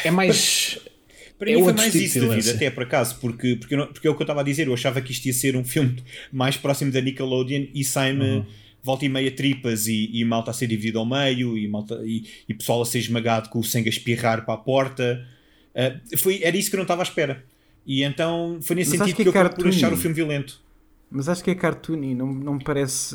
[0.04, 0.78] É mais.
[1.38, 2.54] Para É mim foi mais tipo isso, David, violência.
[2.54, 4.66] até por acaso, porque, porque, eu não- porque é o que eu estava a dizer,
[4.68, 5.96] eu achava que isto ia ser um filme
[6.32, 8.46] mais próximo da Nickelodeon e sai-me Uhum.
[8.82, 12.24] volta e meia tripas e, e malta a ser dividido ao meio e, malta, e,
[12.48, 15.26] e pessoal a ser esmagado com o sangue a espirrar para a porta.
[15.74, 17.44] Ah, foi, era isso que eu não estava à espera.
[17.86, 20.60] E então foi nesse Mas sentido que que, é eu por achar o filme violento.
[21.10, 23.14] Mas acho que é cartoony, não, não me parece.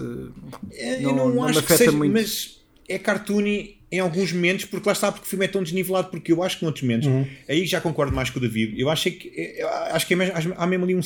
[0.72, 2.14] É, Não- eu não, não me acho que afeta seja, muito.
[2.14, 6.10] mas é cartoony em alguns momentos, porque lá está, porque o filme é tão desnivelado,
[6.10, 7.28] porque eu acho que noutros momentos, Uhum.
[7.50, 9.28] aí já concordo mais com o David, eu achei que
[9.58, 11.02] eu acho que é mesmo, há mesmo ali um,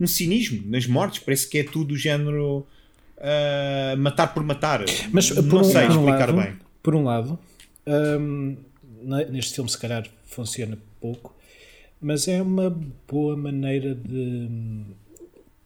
[0.00, 2.66] um cinismo nas mortes, parece que é tudo do género
[3.18, 4.84] ah, matar por matar.
[5.10, 6.56] Mas por não um, sei por um explicar lado, bem.
[6.82, 7.38] Por um lado,
[7.86, 8.56] hum,
[9.02, 11.34] ne- neste filme se calhar funciona pouco,
[12.00, 12.78] mas é uma
[13.10, 14.48] boa maneira de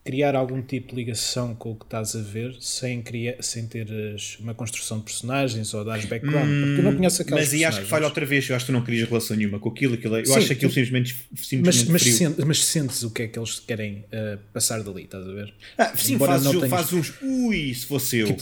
[0.05, 4.37] criar algum tipo de ligação com o que estás a ver sem, criar, sem teres
[4.41, 7.81] uma construção de personagens ou dares background, porque tu não conheces aquelas Mas aí acho
[7.83, 10.17] que falha outra vez, eu acho que tu não querias relação nenhuma com aquilo, aquilo
[10.17, 12.15] eu Sim, acho aquilo mas- simplesmente, mas, simplesmente mas, frio.
[12.17, 15.55] sentes, mas sentes o que é que eles querem uh, passar dali, estás a ver?
[15.79, 18.37] Ah, sim, Embora fazes, não tenhas- fazes uns ui, se fosse eu.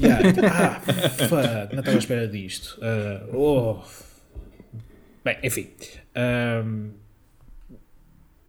[0.00, 0.32] Yeah.
[0.50, 2.78] Ah, fuck, não estava à espera disto.
[2.80, 3.82] Ah, oh.
[5.24, 5.68] Bem, enfim.
[6.14, 6.90] Ahm,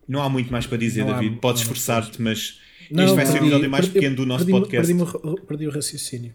[0.07, 1.37] Não há muito mais para dizer, Não há- David.
[1.41, 4.25] Podes há esforçar-te, mas não, este vai ser o perdi- episódio mais perdi- pequeno do
[4.25, 4.93] nosso perdi-me- podcast.
[5.27, 6.33] Ra- perdi o raciocínio.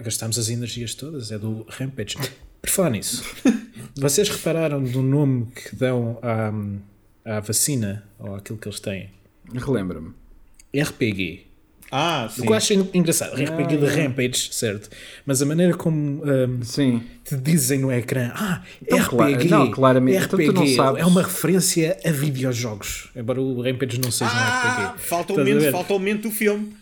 [0.00, 2.16] Gastámos as energias todas, é do Rampage.
[2.60, 3.22] Por falar nisso,
[3.96, 9.10] vocês repararam do nome que dão à, à vacina, ou àquilo que eles têm?
[9.54, 10.12] Relembra-me.
[10.76, 11.46] RPG.
[11.90, 12.42] Ah, O sim.
[12.42, 14.90] que eu acho engraçado, RPG de Rampage, certo?
[15.24, 17.02] Mas a maneira como ahm, Sim.
[17.24, 21.00] te dizem no ecrã, ah, Então, RPG, não, claramente, então RPG não sabes.
[21.02, 25.02] é uma referência a videojogos, embora o Rampage não seja um Ah, RPG.
[25.08, 26.76] falta o momento, falta o momento do filme.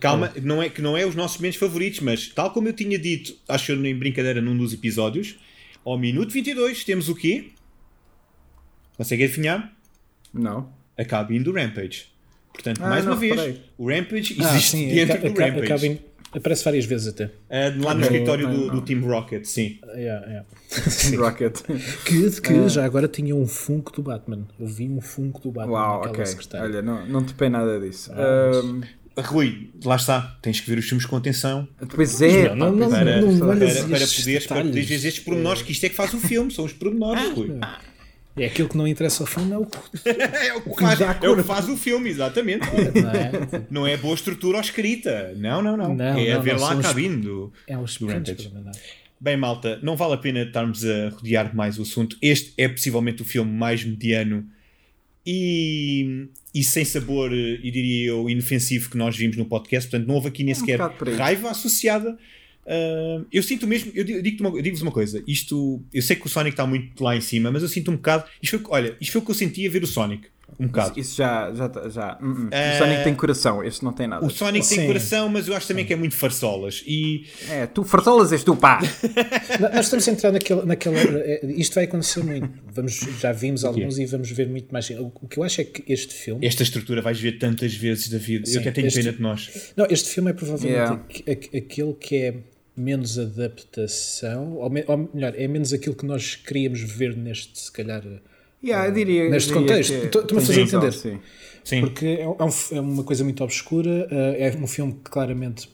[0.00, 2.98] Calma, não é, que não é os nossos momentos favoritos, mas tal como eu tinha
[2.98, 5.36] dito, acho que em brincadeira num dos episódios,
[5.84, 7.46] ao minuto 22 temos o quê?
[8.96, 9.72] Consegue adivinhar?
[10.32, 10.68] Não.
[10.96, 12.06] A cabine do Rampage.
[12.52, 13.60] Portanto, Ah, mais não uma vez, reparei.
[13.78, 16.00] o Rampage Ah, existe sim, dentro a, do Rampage.
[16.32, 17.30] aparece várias vezes até.
[17.48, 18.02] Ah, lá no Ok.
[18.02, 18.74] escritório do, não.
[18.76, 19.78] do Team Rocket, sim.
[19.94, 20.46] Yeah, yeah.
[20.90, 21.16] Sim.
[21.16, 21.58] Rocket.
[22.04, 24.46] Que, que já agora tinha um Funko do Batman.
[24.58, 26.26] Eu vi um Funko do Batman Uau, naquela ok.
[26.26, 26.66] secretária.
[26.66, 28.10] Olha, não, não topei nada disso.
[28.12, 28.80] Ah, Ahm,
[29.22, 32.54] Rui, lá está, tens que ver os filmes com atenção depois é.
[32.54, 33.04] Não, não, pá, não, pois é.
[33.04, 33.64] para, não para, para,
[33.98, 36.64] estes poderes, para poderes ver estes pormenores, que isto é que faz o filme, são
[36.64, 37.50] os pormenores, Rui.
[38.36, 39.78] É aquilo que não interessa ao filme, é o que
[40.08, 42.64] É o que que faz, dá é o que faz o filme, exatamente.
[43.02, 43.30] não é?
[43.70, 45.34] Não é boa estrutura ou escrita.
[45.36, 45.94] Não, não, não.
[45.94, 47.52] Não, é não, ver não, lá a os- cabine do.
[47.66, 48.50] É os Do Rampage.
[49.20, 52.16] Bem, malta, não vale a pena estarmos a rodear mais o assunto.
[52.22, 54.46] Este é possivelmente o filme mais mediano
[55.26, 59.90] e, e sem sabor, eh, e diria eu, inofensivo que nós vimos no podcast.
[59.90, 61.14] Portanto, não houve aqui nem É um sequer aí.
[61.16, 62.16] raiva associada.
[62.70, 66.24] Ah, eu sinto mesmo, eu digo- digo-te uma- digo-vos uma coisa, isto, eu sei que
[66.26, 68.96] o Sonic está muito lá em cima, mas eu sinto um bocado, isto foi, olha,
[69.00, 70.98] isto foi o que eu senti a ver o Sonic, um bocado.
[70.98, 71.52] Isso já.
[71.54, 72.18] já, tá- já.
[72.50, 74.26] Eh, O Sonic tem coração, este não tem nada.
[74.26, 74.86] O Sonic tem Sim.
[74.88, 76.82] coração, mas eu acho também que é muito farsolas.
[76.86, 78.80] E É, tu fartolas és tu, pá!
[79.74, 80.64] Nós estamos a entrar naquela.
[80.66, 82.50] naquela é, isto vai acontecer muito.
[82.74, 84.90] Vamos, já vimos alguns e vamos ver muito mais.
[84.90, 86.44] O, o que eu acho é que este filme.
[86.46, 88.44] esta estrutura vais ver tantas vezes da vida.
[88.46, 89.72] Sim, eu até tenho este- pena de nós.
[89.76, 90.94] Não, este filme é provavelmente Yeah.
[90.94, 92.34] aqu- aqu- aquele que é
[92.80, 97.70] menos adaptação, ou, me- ou melhor, é menos aquilo que nós queríamos ver neste, se
[97.72, 98.02] calhar.
[98.62, 99.92] Yeah, eu diria, Neste diria contexto.
[99.92, 100.92] é- Estou- estou-me a fazer entender.
[100.92, 101.18] sim.
[101.64, 101.80] Sim.
[101.82, 105.68] Porque é, é um- é uma coisa muito obscura, eh, é um filme que claramente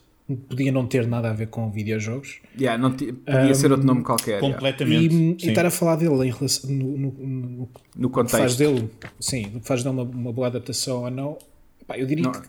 [0.48, 2.40] podia não ter nada a ver com videojogos.
[2.58, 4.32] Yeah, não podia ser outro nome qualquer.
[4.32, 4.48] yeah.
[4.54, 5.14] Completamente.
[5.14, 5.48] E, e sim.
[5.50, 8.58] estar a falar dele em relação no, no, no, No o que faz contexto.
[8.58, 8.90] dele,
[9.20, 11.38] sim, o que faz dele uma, uma boa adaptação ou não,
[11.86, 12.32] pá, eu diria Não.
[12.32, 12.40] que,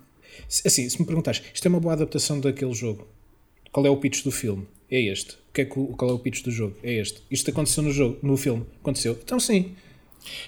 [0.49, 3.07] se- assim, se me perguntares, isto é uma boa adaptação daquele jogo,
[3.71, 4.65] qual é o pitch do filme?
[4.89, 5.31] É este.
[5.33, 6.75] O que é que, qual é o pitch do jogo?
[6.83, 7.21] É este.
[7.31, 8.65] Isto aconteceu no jogo, no filme.
[8.81, 9.17] Aconteceu.
[9.23, 9.73] Então sim.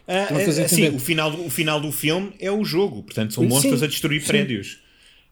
[0.08, 3.46] Ah, ah, sim, o final, do- o final do filme é o jogo, portanto são
[3.46, 4.28] monstros sim, a destruir sim.
[4.28, 4.82] prédios.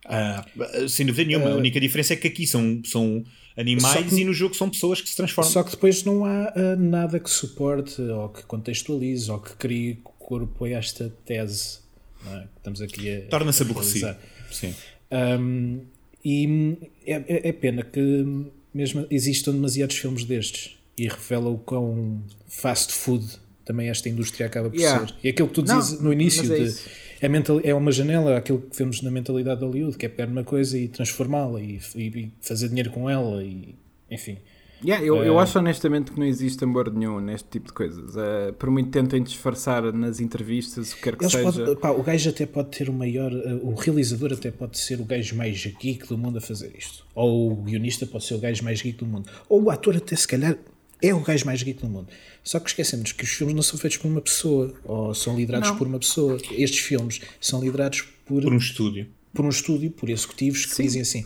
[0.06, 0.46] Ah,
[0.88, 3.26] sem dúvida nenhuma, a única diferença é que aqui são, são
[3.58, 5.52] animais que- e no jogo são pessoas que se transformam.
[5.52, 10.00] Só que depois não há ah, nada que suporte ou que contextualize ou que crie
[10.18, 11.80] corpo a esta tese.
[12.26, 12.46] é?
[12.58, 13.22] Estamos aqui a.
[13.30, 14.16] Torna-se aborrecido.
[14.52, 14.74] Sim.
[15.12, 15.82] Um,
[16.30, 18.26] e é, é- é pena que
[18.74, 23.26] mesmo existam demasiados filmes destes e revela o quão fast food
[23.64, 25.08] também esta indústria acaba por Yeah.
[25.08, 25.14] ser.
[25.24, 26.74] E aquilo que tu Não, dizes no início é de,
[27.22, 30.30] é, mental, é uma janela, aquilo que vemos na mentalidade de Hollywood, que é pegar
[30.32, 33.76] uma coisa e transformá-la e, e- e fazer dinheiro com ela e
[34.10, 34.38] enfim.
[34.86, 38.16] Yeah, eu, eu Eh, acho honestamente que não existe amor nenhum neste tipo de coisas.
[38.16, 41.52] Eh, por muito tentem disfarçar nas entrevistas, o que quer que Eles seja.
[41.52, 45.00] podem- pá, o gajo até pode ter o maior, uh, o realizador até pode ser
[45.02, 47.04] o gajo mais geek do mundo a fazer isto.
[47.16, 49.28] Ou o guionista pode ser o gajo mais geek do mundo.
[49.50, 50.56] Ou o ator até se calhar
[51.02, 52.08] é o gajo mais geek do mundo.
[52.44, 55.70] Só que esquecemos que os filmes não são feitos por uma pessoa, ou são liderados
[55.70, 55.78] Não.
[55.78, 56.38] por uma pessoa.
[56.52, 59.08] Estes filmes são liderados por, Por um estúdio.
[59.34, 61.26] por um estúdio, por executivos que dizem assim: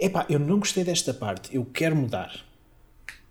[0.00, 2.45] epá, eu não gostei desta parte, eu quero mudar.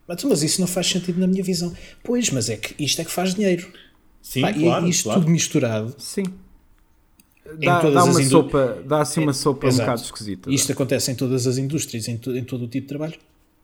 [0.08, 1.74] Mas, mas isso não faz sentido na minha visão.
[2.04, 3.68] Pois, mas é que isto é que faz dinheiro.
[4.22, 4.88] Sim, Pá, e claro.
[4.88, 5.20] isto claro.
[5.22, 6.24] tudo misturado Sim.
[7.62, 9.86] Em Dá, todas dá as uma indú- sopa, dá assim uma sopa um Exato.
[9.86, 10.52] bocado esquisita.
[10.52, 13.14] Isto acontece em todas as indústrias, em, to- em todo o tipo de trabalho,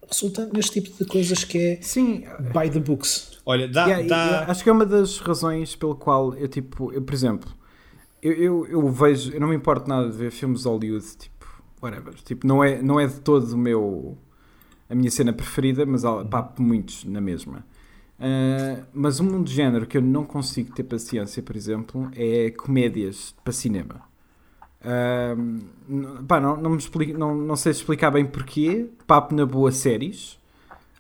[0.07, 2.23] resulta neste tipo de coisas que é Sim,
[2.53, 3.39] by the books.
[3.43, 3.85] Olha, dá.
[3.87, 4.23] Yeah, dá...
[4.25, 7.51] yeah, acho que é uma das razões pelo qual eu, tipo, eu, por exemplo,
[8.21, 11.63] eu, eu, eu vejo, eu não me importo nada de ver filmes de Hollywood, tipo,
[11.81, 12.13] whatever.
[12.23, 14.15] Tipo, não é, não é de todo o meu,
[14.91, 17.65] a minha cena preferida, mas pá, muitos na mesma.
[18.19, 23.35] Ah, mas um de género que eu não consigo ter paciência, por exemplo, é comédias
[23.43, 24.01] para cinema.
[25.87, 28.89] N- pá, não, não, me explico, não, não sei explicar bem porquê.
[29.07, 30.39] Papo na boa séries.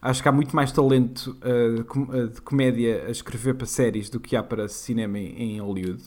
[0.01, 4.09] Acho que há muito mais talento ah, de com- de comédia a escrever para séries
[4.09, 6.03] do que há para cinema em, em Hollywood.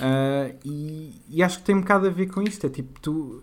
[0.00, 2.66] Ah, e, e acho que tem um bocado a ver com isto.
[2.66, 3.42] É tipo, tu.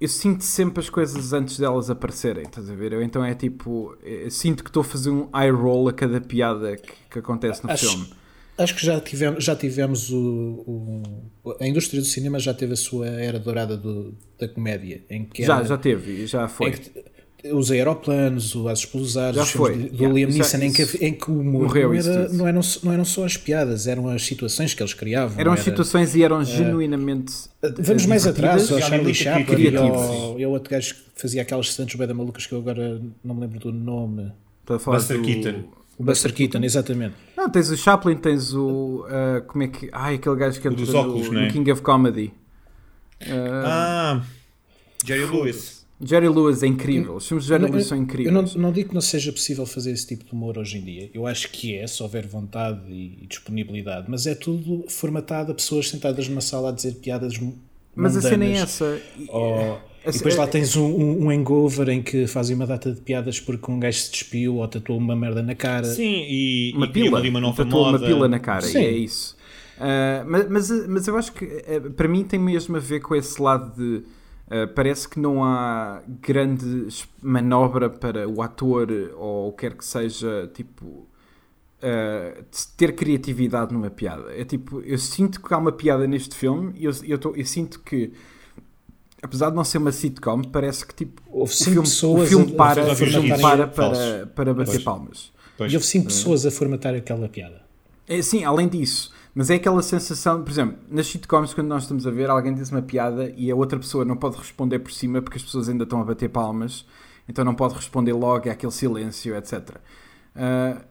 [0.00, 2.92] Eu sinto sempre as coisas antes delas aparecerem, estás a ver?
[2.92, 3.96] Eu, então é tipo,
[4.30, 7.70] sinto que estou a fazer um eye roll a cada piada que, que acontece no
[7.70, 8.10] Acho- filme.
[8.58, 11.02] Acho que já tivemos, já tivemos o,
[11.44, 15.24] o- a indústria do cinema já teve a sua era dourada do- da comédia, em
[15.24, 16.70] que Já, era- já teve, já em foi.
[16.72, 17.04] que
[17.52, 21.12] os aeroplanos, As Explosivos, Já os filmes do Yeah, Liam já- Neeson, em que, em
[21.14, 24.08] que o humor morreu não, isso era, não, eram, não eram só as piadas, eram
[24.08, 25.38] as situações que eles criavam.
[25.38, 27.32] Eram era- situações e eram genuinamente.
[27.78, 31.94] Vamos mais atrás, ao Charlie Chaplin, ao, e ao outro gajo que fazia aquelas estantes
[31.96, 34.32] bem da malucas que eu agora não me lembro do nome.
[34.64, 35.64] Para falar Buster do- Keaton.
[35.98, 37.14] O Buster Keaton, exatamente.
[37.36, 39.06] Não, tens o Chaplin, tens o.
[39.08, 39.88] ah, como é que.
[39.92, 41.48] Ai, aquele gajo que entra dos no, óculos, no é?
[41.50, 42.32] King of Comedy.
[43.22, 44.22] Ah, Ah,
[45.04, 45.75] Jerry Lewis.
[46.00, 47.14] Jerry Lewis é incrível.
[47.16, 48.34] Os filmes de Jerry Eu- Lewis são Eu incríveis.
[48.54, 51.10] não, não digo que não seja possível fazer esse tipo de humor hoje em dia.
[51.14, 54.06] Eu acho que é, se houver vontade e, e disponibilidade.
[54.08, 57.34] Mas é tudo formatado a pessoas sentadas numa sala a dizer piadas
[57.94, 58.62] Mas a cena é mundanas.
[58.62, 59.00] essa.
[59.18, 62.66] E- Ou- a- e depois lá tens um, um, um hangover em que fazem uma
[62.66, 65.82] data de piadas porque um gajo se despiu ou tatuou uma merda na cara.
[65.84, 67.98] Sim, e, uma e pila, uma nova tatuou moda.
[67.98, 68.78] uma pila na cara, Sim.
[68.78, 69.36] e é isso.
[69.80, 73.16] Ah, mas, mas, mas eu acho que eh, para mim tem mesmo a ver com
[73.16, 74.04] esse lado de
[74.50, 76.86] ah, parece que não há grande
[77.22, 81.06] manobra para o ator ou o que quer que seja tipo
[82.50, 84.32] de ter criatividade numa piada.
[84.34, 87.44] É tipo, eu sinto que há uma piada neste filme e eu, eu, tô- eu
[87.44, 88.12] sinto que
[89.22, 92.54] apesar de não ser uma sitcom, parece que tipo Houve o filme, o filme a-
[92.54, 94.82] a para, o fazer filme para para, para bater Pois.
[94.82, 95.32] palmas.
[95.56, 95.72] Pois.
[95.72, 97.62] E houve cinco pessoas a formatar aquela piada.
[98.08, 99.12] É, sim, além disso.
[99.38, 102.70] Mas é aquela sensação, por exemplo, nas sitcoms, quando nós estamos a ver, alguém diz
[102.70, 105.84] uma piada e a outra pessoa não pode responder por cima porque as pessoas ainda
[105.84, 106.86] estão a bater palmas,
[107.28, 109.76] então não pode responder logo, é aquele silêncio, etc.
[110.34, 110.82] Uh,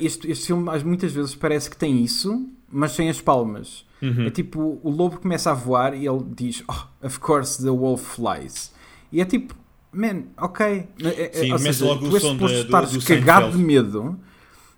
[0.00, 3.84] este, este filme muitas vezes parece que tem isso, mas sem as palmas.
[4.00, 4.26] Uhum.
[4.26, 8.14] É tipo, o lobo começa a voar e ele diz, oh, of course the wolf
[8.14, 8.72] flies.
[9.10, 9.56] E é tipo,
[9.90, 10.86] man, ok.
[11.02, 14.20] É, é, Sim, ou seja, logo tu és suposto do cagado de medo.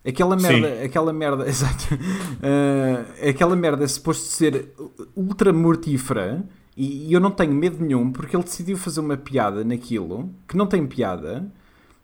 [0.07, 1.95] Aquela merda, aquela merda, exato.
[1.95, 4.73] Uh, aquela merda é suposto ser
[5.15, 6.43] ultra mortífera
[6.77, 10.57] e, e eu não tenho medo nenhum porque ele decidiu fazer uma piada naquilo que
[10.57, 11.51] não tem piada,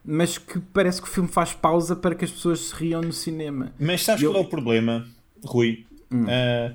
[0.04, 3.12] mas que parece que o filme faz pausa para que as pessoas se riam no
[3.12, 3.72] cinema.
[3.80, 4.34] Mas sabes Eu- Hum.
[4.34, 5.06] qual é o problema,
[5.44, 5.86] Rui?
[6.28, 6.72] Ah,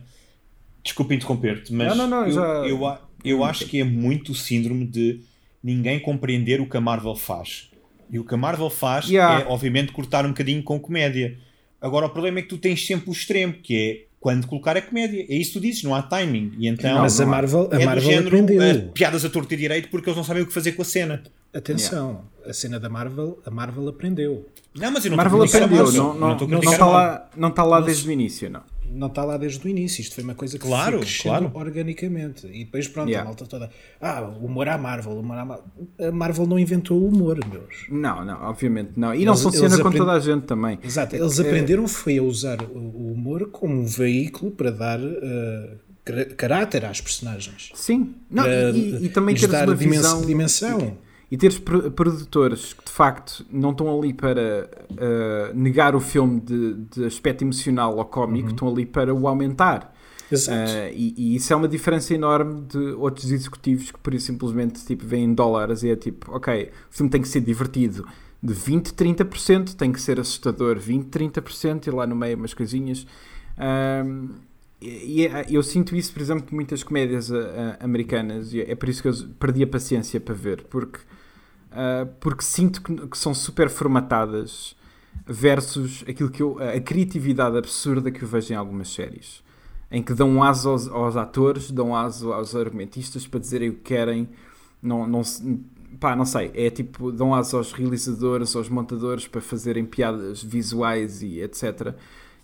[0.84, 4.32] desculpa interromper-te, mas Não, não, não, eu, já- eu, a- eu acho que é muito
[4.32, 5.22] o síndrome de
[5.64, 7.70] ninguém compreender o que a Marvel faz.
[8.12, 9.42] E o que a Marvel faz Yeah.
[9.44, 11.38] é, obviamente, cortar um bocadinho com comédia.
[11.80, 14.82] Agora, o problema é que tu tens sempre o extremo, que é quando colocar a
[14.82, 15.26] comédia.
[15.28, 16.54] É isso que tu dizes, não há timing.
[16.60, 17.26] E então, Não, Mas a.
[17.26, 18.62] Marvel, a é do Marvel género aprendeu.
[18.62, 20.86] ah, piadas a torto e direito porque eles não sabem o que fazer com a
[20.86, 21.24] cena.
[21.54, 24.48] Atenção, a cena da Marvel, a Marvel aprendeu.
[24.76, 26.04] Não, mas eu não Marvel a a aprendeu, Marvel.
[26.04, 28.62] não, não, estou a não, está a lá, não está lá desde o início, não.
[28.94, 30.02] Não está lá desde o início.
[30.02, 31.68] Isto foi uma coisa que Claro, foi crescendo claro.
[31.68, 32.48] organicamente.
[32.48, 33.22] E depois, pronto, Yeah.
[33.22, 33.70] a malta toda.
[34.00, 35.14] Ah, o humor à Marvel.
[35.14, 35.62] o humor à Mar-
[36.00, 37.86] A Marvel não inventou o humor, meus.
[37.90, 39.14] Não, não, obviamente não.
[39.14, 40.78] E não Eles- funciona eles com aprend- toda a gente também.
[40.84, 41.16] Exato.
[41.16, 45.00] Eles É- aprenderam foi a usar o humor como um veículo para dar
[46.04, 47.72] cara- caráter às personagens.
[47.76, 50.98] Sim, não, Para e, e também teres dar uma dimen- visão dimensão.
[51.32, 56.42] E teres pro- produtores que de facto não estão ali para uh, negar o filme
[56.42, 59.94] de, de aspecto emocional ou cómico, estão ali para o aumentar.
[60.30, 60.60] Exato.
[60.60, 64.86] Uh, e, e isso é uma diferença enorme de outros executivos que por isso simplesmente
[64.86, 68.06] tipo, veem dólares e é tipo, ok, o filme tem que ser divertido
[68.44, 73.06] de 20, 30%, tem que ser assustador 20, 30% e lá no meio umas coisinhas.
[73.58, 74.30] Um,
[74.82, 78.62] e, e é- eu sinto isso, por exemplo, de muitas comédias ah, ah, americanas, e
[78.62, 81.00] é por isso que eu perdi a paciência para ver, porque,
[81.72, 84.76] ah, porque sinto que, que são super formatadas
[85.26, 89.44] versus aquilo que eu, a criatividade absurda que eu vejo em algumas séries,
[89.92, 93.82] em que dão aso aos, aos atores, dão aso aos argumentistas para dizerem o que
[93.82, 94.30] querem,
[94.82, 95.22] não, não,
[96.00, 101.22] pá, não sei, é tipo, dão aso aos realizadores, aos montadores para fazerem piadas visuais
[101.22, 101.94] e etc.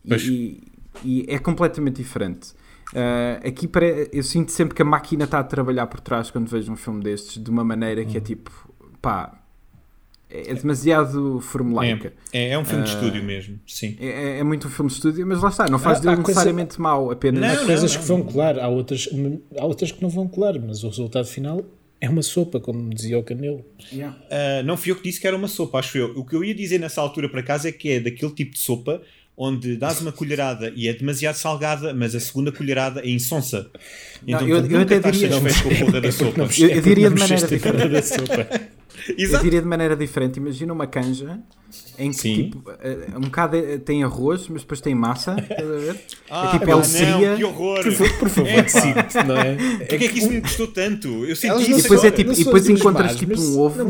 [0.06, 0.62] E-.
[1.04, 2.54] E, é completamente diferente.
[2.96, 6.48] Ah, aqui pare- eu sinto sempre que a máquina está a trabalhar por trás quando
[6.50, 8.52] vejo um filme destes de uma maneira que é tipo,
[9.02, 9.34] pá,
[10.30, 12.14] é é demasiado formulaica.
[12.34, 12.94] É, é um filme de Ah.
[12.96, 13.96] estúdio mesmo, sim.
[14.00, 16.14] É, é- é muito um filme de estúdio, mas lá está, não faz Há- dele
[16.14, 17.42] há coisa- necessariamente mau, apenas.
[17.42, 18.02] Não, Há coisas não.
[18.02, 19.08] que vão colar, há outras,
[19.58, 21.64] há outras que não vão colar, mas o resultado final
[22.02, 23.64] é uma sopa, como dizia o Canelo.
[23.92, 24.16] Yeah.
[24.26, 26.12] Uh, não fui eu que disse que era uma sopa, acho eu.
[26.18, 28.60] O que eu ia dizer nessa altura para casa é que é daquele tipo de
[28.60, 29.02] sopa
[29.40, 33.70] onde dás uma colherada e é demasiado salgada, mas a segunda colherada é insonsa.
[34.28, 36.24] Então eu- tu eu nunca até estás diria- satisfeito com a porra da É porque
[36.26, 36.38] sopa.
[36.38, 39.12] não- Eu- eu é diria não de maneira mexeste sopa.
[39.12, 39.44] Eu Exato.
[39.44, 40.38] diria de maneira diferente.
[40.38, 41.40] Imagina uma canja
[42.00, 42.50] em que Sim.
[42.50, 45.36] tipo, eh, um bocado eh, tem arroz, mas depois tem massa.
[45.40, 46.02] Estás a ver?
[46.30, 47.36] Ah, é tipo, não, seria.
[47.38, 47.82] que horror!
[47.84, 48.94] Por, fa- por favor, É, decide,
[49.26, 49.56] não é?
[49.78, 51.08] Porquê é que isso me custou tanto?
[51.26, 53.78] Eu senti não isso E depois é tipo- não e depois encontras tipo um ovo.
[53.78, 53.90] Não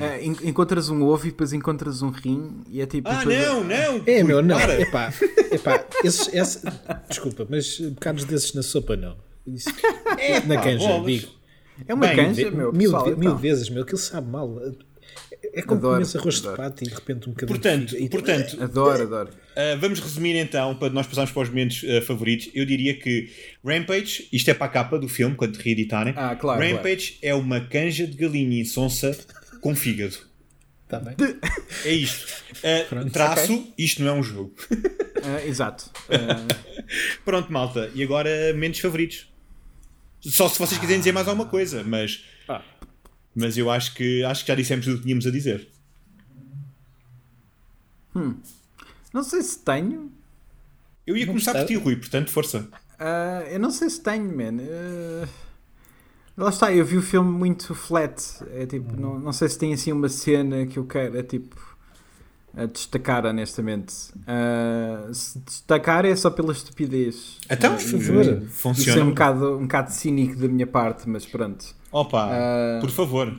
[0.00, 3.06] eh, en- encontras um ovo e depois encontras um rim e é tipo.
[3.10, 4.02] Ah, não, não!
[4.06, 4.56] É, meu, não.
[4.58, 4.80] para.
[4.80, 5.12] Epá,
[5.52, 6.60] epá, esses, esse-
[7.06, 9.14] desculpa, mas bocados desses na sopa, não.
[9.46, 9.68] Isso-
[10.46, 11.28] na canja, digo.
[11.86, 12.72] É uma Bem, canja, meu.
[12.72, 13.36] mil, pessoal, mil então.
[13.36, 14.60] vezes, meu, aquilo sabe mal.
[15.52, 16.56] É como Adoro, começa arroz de adoro.
[16.56, 18.04] pato e de repente um bocadinho Portanto, de figa.
[18.04, 19.28] E- portanto Adoro, adoro.
[19.30, 22.50] Uh, vamos resumir então, para nós passarmos para os momentos uh, favoritos.
[22.54, 23.30] Eu diria que
[23.64, 26.12] Rampage, isto é para a capa do filme, quando reeditarem.
[26.16, 29.16] Ah, claro, Rampage é uma canja de galinha insonsa
[29.60, 30.16] com fígado.
[30.88, 31.14] Tá bem.
[31.84, 32.26] É isto.
[32.56, 34.54] Uh, traço, isto não é um jogo.
[35.22, 35.90] Ah, exato.
[37.24, 37.90] Pronto, malta.
[37.94, 39.28] E agora, momentos favoritos.
[40.30, 42.24] Só se vocês quiserem dizer mais alguma coisa, mas.
[42.48, 42.62] Ah.
[43.34, 45.68] Mas eu acho que, acho que já dissemos tudo o que tínhamos a dizer.
[49.12, 50.10] não sei se tenho.
[51.06, 52.68] Eu ia começar por ti, Rui, portanto, força.
[52.98, 54.58] Ah, eu não sei se tenho, man.
[54.62, 55.28] Ah,
[56.36, 58.20] lá está, eu vi o filme muito flat.
[58.52, 61.75] É tipo, não, não sei se tem assim uma cena que eu quero, é tipo,
[62.56, 63.94] a destacar honestamente.
[64.26, 67.38] Ah, se destacar é só pela estupidez.
[67.50, 68.22] Então, Ah, por favor.
[68.24, 69.02] Isso é Funciona.
[69.04, 71.64] um bocado, um bocado cínico da minha parte, mas pronto.
[71.92, 72.78] Opa, Ah.
[72.80, 73.32] por favor.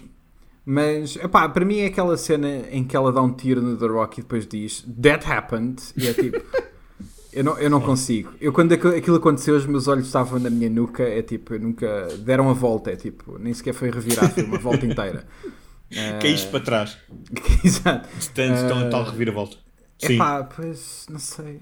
[0.65, 3.88] Mas, epá, para mim é aquela cena em que ela dá um tiro no The
[3.88, 5.82] Rock e depois diz That happened.
[5.95, 6.41] E é tipo,
[7.32, 8.34] eu não, eu não consigo.
[8.41, 11.03] Eu, quando aqu- aquilo aconteceu, os meus olhos estavam na minha nuca.
[11.03, 12.07] É tipo, eu nunca.
[12.20, 12.91] Deram a volta.
[12.91, 15.26] É tipo, nem sequer foi revirar, foi uma volta inteira.
[15.95, 16.97] Ah, Caíste para trás.
[17.63, 18.09] Exato.
[18.17, 18.67] De tanto, Ah.
[18.67, 19.57] tão- tal reviravolta.
[19.99, 20.15] Sim.
[20.15, 21.55] Epá, pois, não sei.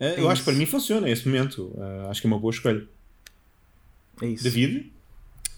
[0.00, 1.72] Uh, eu acho que para mim funciona esse momento.
[1.76, 2.86] Uh, acho que é uma boa escolha.
[4.22, 4.44] É isso.
[4.44, 4.92] David?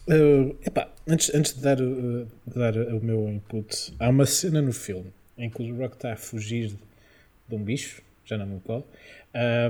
[0.08, 4.60] Uh, epá, antes, antes de dar, uh, de dar o meu input, há uma cena
[4.60, 6.78] no filme em que o Rock está a fugir de,
[7.48, 8.86] de um bicho, já não me qual,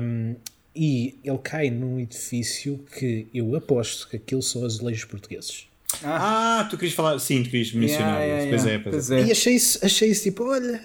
[0.02, 0.34] um,
[0.74, 5.68] e ele cai num edifício que eu aposto que aquilo são azulejos portugueses.
[6.04, 8.36] Ah, tu querias falar, sim, tu querias mencionar Yeah, isso.
[8.36, 8.74] yeah, Pois yeah.
[8.74, 9.20] é, pois Pois é.
[9.20, 9.26] é.
[9.26, 10.84] E achei isso, achei isso tipo, olha,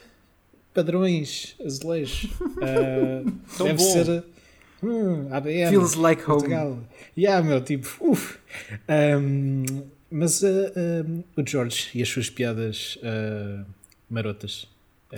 [0.74, 2.26] padrões, azulejos.
[2.42, 3.92] Uh, Tão deve bom.
[3.92, 4.24] ser
[4.84, 5.70] hum, ADN.
[5.70, 6.40] Feels like home.
[6.42, 6.80] Portugal.
[7.18, 8.38] Yeah, meu, tipo, uf.
[8.90, 9.64] Um,
[10.10, 10.48] mas uh,
[11.06, 13.66] um, o George e as suas piadas uh,
[14.10, 14.68] marotas.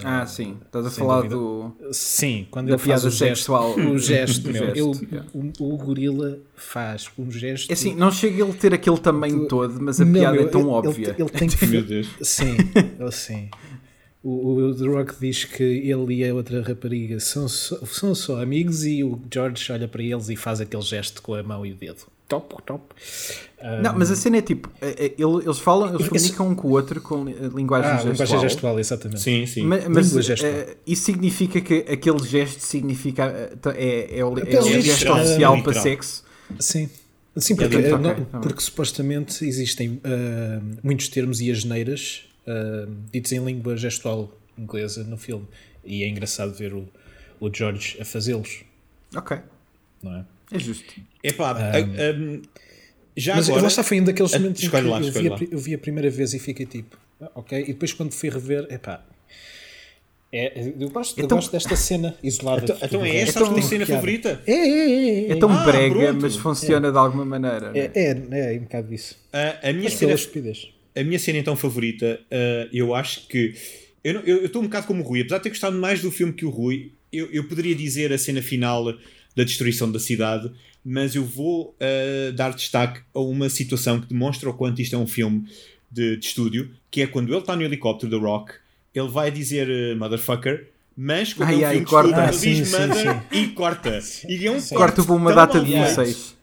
[0.03, 0.57] Ah, sim.
[0.65, 1.35] Estás a falar dúvida.
[1.35, 1.75] do.
[1.93, 3.75] Sim, quando Da ele faz piada o gesto, sexual.
[3.79, 5.29] o gesto, O meu, gesto, ele- yeah.
[5.33, 7.69] o, o gorila faz um gesto.
[7.69, 10.49] É assim, não chega ele ter aquele tamanho todo, mas a Não, piada meu, é
[10.49, 11.09] tão ele- óbvia.
[11.09, 12.07] Ele, ele tem que Meu Deus.
[12.21, 12.55] Sim,
[12.99, 13.49] ele sim.
[14.21, 18.41] O, o The Rock diz que ele e a outra rapariga são só, são só
[18.41, 21.71] amigos e o George olha para eles e faz aquele gesto com a mão e
[21.71, 22.01] o dedo.
[22.29, 22.83] Top, top.
[23.59, 26.55] Ah, Não, mas a cena é tipo, é- é- ele- eles falam, eles comunicam um
[26.55, 28.11] com o outro com li- linguagem ah, gestual.
[28.13, 29.19] linguagem gestual, exatamente.
[29.21, 29.63] Sim, sim.
[29.63, 30.51] Ma- Mas, Língua gestual.
[30.51, 35.11] eh, isso significa que aquele gesto significa eh, t- é, é, o, é o gesto,
[35.11, 35.63] oficial literal.
[35.63, 36.23] para sexo.
[36.59, 36.89] Sim.
[37.35, 38.41] Sim, porque, ok, não- tá bem.
[38.41, 45.17] porque supostamente existem ah, muitos termos e asneiras ah, ditos em língua gestual inglesa no
[45.17, 45.47] filme.
[45.83, 46.87] E é engraçado ver o,
[47.39, 48.63] o George a fazê-los,
[49.15, 49.37] Ok,
[50.03, 50.25] não é?
[50.51, 50.93] É justo.
[51.23, 52.39] Epá, a- a-
[53.17, 53.63] já Mas agora...
[53.63, 55.73] lá está, foi um daqueles Ah, momentos em que lá, eu, vi a, eu vi
[55.73, 59.03] a primeira vez e fiquei tipo, ah, ok, e depois quando fui rever, epá,
[60.31, 62.63] é, eu, gosto, eu Então- gosto desta cena isolada.
[62.63, 63.99] Então, então é esta a tua Então- cena piada.
[63.99, 64.43] favorita?
[64.45, 66.21] É, é, é, é, É tão Ah, brega, pronto.
[66.21, 67.71] mas funciona de alguma maneira.
[67.71, 67.79] né?
[67.79, 67.91] é,
[68.31, 69.17] é, é um bocado disso.
[69.33, 70.13] A, a minha Mas cena
[70.95, 73.53] a minha cena então favorita, uh, eu acho que.
[74.03, 76.45] Eu estou um bocado como o Rui, apesar de ter gostado mais do filme que
[76.45, 78.85] o Rui, eu, eu poderia dizer a cena final
[79.35, 80.51] da destruição da cidade,
[80.83, 84.99] mas eu vou uh, dar destaque a uma situação que demonstra o quanto isto é
[84.99, 85.45] um filme
[85.91, 88.53] de, de estúdio, que é quando ele está no helicóptero do Rock,
[88.93, 92.09] ele vai dizer uh, motherfucker, mas quando Ai, é um ai, filme corta.
[92.09, 93.99] estúdio, Ah, ele sim, diz sim, mother e corta.
[94.27, 96.35] E é um Corta por uma data de vocês.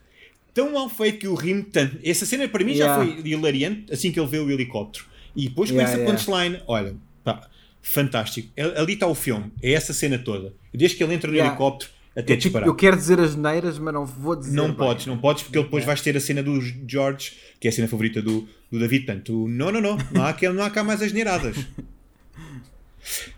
[0.55, 1.99] tão mal feito que eu rimo tanto.
[2.03, 3.05] Essa cena para mim Yeah.
[3.05, 5.05] já foi hilariante assim que ele vê o helicóptero.
[5.35, 6.11] E depois começa yeah.
[6.11, 6.63] a punchline.
[6.67, 7.47] Olha, pá,
[7.83, 8.49] fantástico.
[8.77, 9.53] Ali está o filme.
[9.63, 10.55] É essa cena toda.
[10.73, 12.67] Desde que ele entra no helicóptero até É tipo, disparar.
[12.69, 14.57] eu quero dizer as neiras, mas não vou dizer.
[14.57, 14.75] Não bem.
[14.77, 16.59] podes, não podes, porque depois vais ter a cena do
[16.89, 19.05] George, que é a cena favorita do, do David.
[19.05, 19.99] Portanto, não, não, não.
[20.13, 21.57] Não há, aquele, não há cá mais as neiradas.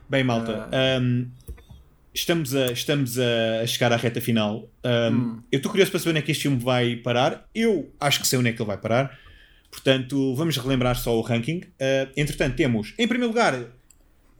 [0.08, 0.68] Bem, malta.
[0.72, 0.98] Ah.
[1.00, 1.26] hum,
[2.14, 4.68] estamos a, estamos a chegar à reta final.
[4.84, 5.42] Um, Hum.
[5.52, 7.46] Eu estou curioso para saber onde é que este filme vai parar.
[7.54, 9.18] Eu acho que sei onde é que ele vai parar.
[9.70, 11.58] Portanto, vamos relembrar só o ranking.
[11.58, 13.54] Uh, entretanto, temos, em primeiro lugar,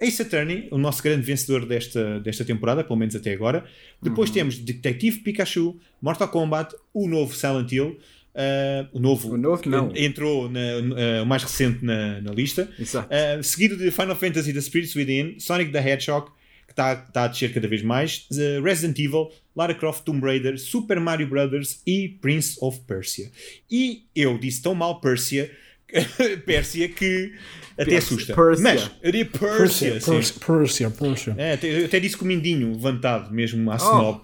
[0.00, 3.64] Ace Attorney, o nosso grande vencedor desta, desta temporada, pelo menos até agora.
[4.02, 7.98] Depois temos Detective Pikachu, Mortal Kombat, o novo Silent Hill.
[8.34, 9.92] uh, o novo, O novo, que não.
[9.96, 12.70] entrou na- uh, o mais recente na, na lista.
[12.78, 16.30] Uh, seguido de Final Fantasy The Spirits Within, Sonic the Hedgehog,
[16.66, 20.56] que está tá a descer cada vez mais, uh, Resident Evil, Lara Croft Tomb Raider,
[20.56, 23.28] Super Mario Brothers e Prince of Persia.
[23.68, 25.50] E eu disse tão mal Persia,
[26.46, 27.34] Pérsia que
[27.72, 27.98] até Pérsia.
[27.98, 28.34] assusta.
[28.34, 28.62] Persia.
[28.64, 29.58] Mas eu diria Persia.
[29.58, 30.10] Persia, sim.
[30.12, 31.34] Persia, Persia, Persia.
[31.38, 33.76] É, até- eu até disse com o mindinho levantado, mesmo à Oh.
[33.76, 34.20] snob.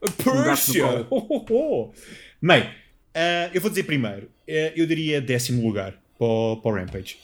[0.00, 1.92] no Oh, oh, oh.
[2.40, 4.26] Bem, uh, eu vou dizer primeiro.
[4.26, 7.16] uh, eu daria décimo lugar para o, para o Rampage.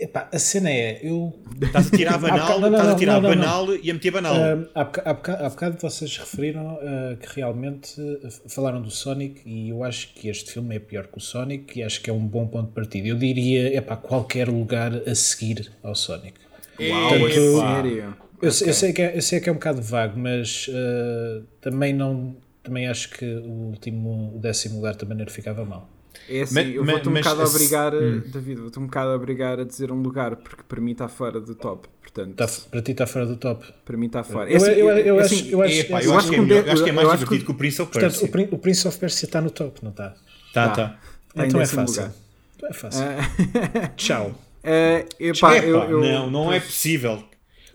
[0.00, 3.20] Epá, a cena é, eu Estás a tirar banal, bocado- não, não, estás a tirar
[3.20, 4.34] não, não, banal e a meter banal.
[4.34, 8.90] Um, há, boca- há boca- há bocado vocês referiram uh, que realmente uh, falaram do
[8.90, 12.08] Sonic e eu acho que este filme é pior que o Sonic e acho que
[12.08, 13.08] é um bom ponto de partida.
[13.08, 16.34] Eu diria, é para qualquer lugar a seguir ao Sonic.
[16.80, 18.16] Uau, Portanto, é sério.
[18.40, 21.44] Eu, sei- eu sei que é, eu sei que é um bocado vago, mas uh,
[21.60, 22.36] também não.
[22.62, 25.88] Também acho que o último, o décimo lugar também não ficava mal.
[26.28, 29.14] É assim, Mas- eu vou-te um mas bocado a obrigar, David, vou-te um bocado a
[29.16, 31.88] obrigar a dizer um lugar, porque para mim está fora do top.
[32.00, 33.64] Portanto, Tá, para ti está fora do top.
[33.84, 34.48] para mim está fora.
[34.50, 36.34] Eu- É assim, eu- eu é acho- assim, eu acho- Epá, eu eu, acho que
[36.34, 37.82] é, que melhor- de- acho que é mais eu acho divertido que- que o Prince
[37.82, 38.28] of Portanto, Persia.
[38.28, 40.10] o, Prin- o Prince of Persia está no top, não está?
[40.10, 40.16] Tá,
[40.52, 40.68] Tá.
[40.70, 41.00] tá.
[41.28, 42.02] Está em então é fácil.
[42.02, 42.14] lugar.
[42.56, 43.00] Então é fácil.
[43.02, 44.34] Ah, Tchau.
[44.62, 47.22] eh, epá, Epá, eu- eu- não, não é possível.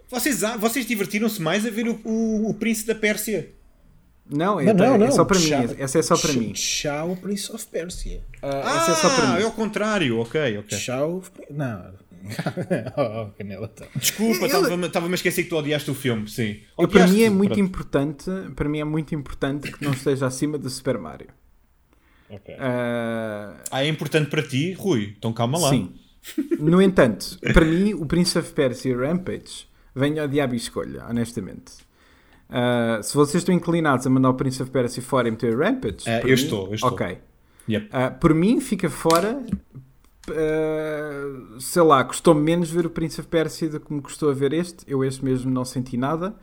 [0.09, 3.49] Vocês, ah, vocês divertiram-se mais a ver o, o, o Príncipe da Pérsia.
[4.29, 5.49] Não, é, Não, é só para mim.
[5.77, 6.51] Essa é só para mim.
[6.53, 8.21] Tchau, Prince of Persia.
[8.41, 9.41] Ah, essa é só para Ah, mim.
[9.41, 10.19] é ao contrário.
[10.19, 10.77] Ok, ok.
[10.77, 11.23] Tchau.
[11.51, 11.93] Não.
[12.97, 13.67] oh, canela.
[13.67, 13.85] Tá.
[13.95, 16.27] Desculpa, estava-me estava-me a esquecer que tu odiaste o filme.
[16.27, 16.59] Sim.
[16.77, 17.59] Eu, para mim é muito pronto.
[17.69, 21.27] importante, para mim é muito importante que não esteja acima do Super Mario.
[22.27, 22.55] Ok.
[22.59, 25.13] Ah, Ah, é importante para ti, Rui.
[25.17, 25.69] Então calma lá.
[25.69, 25.93] sim.
[26.59, 31.84] No entanto, para mim o Prince of Persia Rampage venha ao diabo e escolha, honestamente.
[32.57, 35.97] Uh, se vocês estão inclinados a mandar o Prince of Persia fora e meter Rampage,
[36.09, 36.89] Uh, por eu mim, estou, eu estou.
[36.91, 37.17] Ok.
[37.67, 37.87] Yep.
[37.87, 39.37] Uh, por mim, fica fora.
[40.29, 44.33] uh, sei lá, custou menos ver o Prince of Persia do que me custou a
[44.33, 44.85] ver este.
[44.87, 46.33] Eu, este mesmo, não senti nada.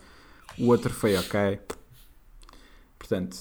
[0.58, 1.58] O outro foi ok.
[2.98, 3.36] Portanto,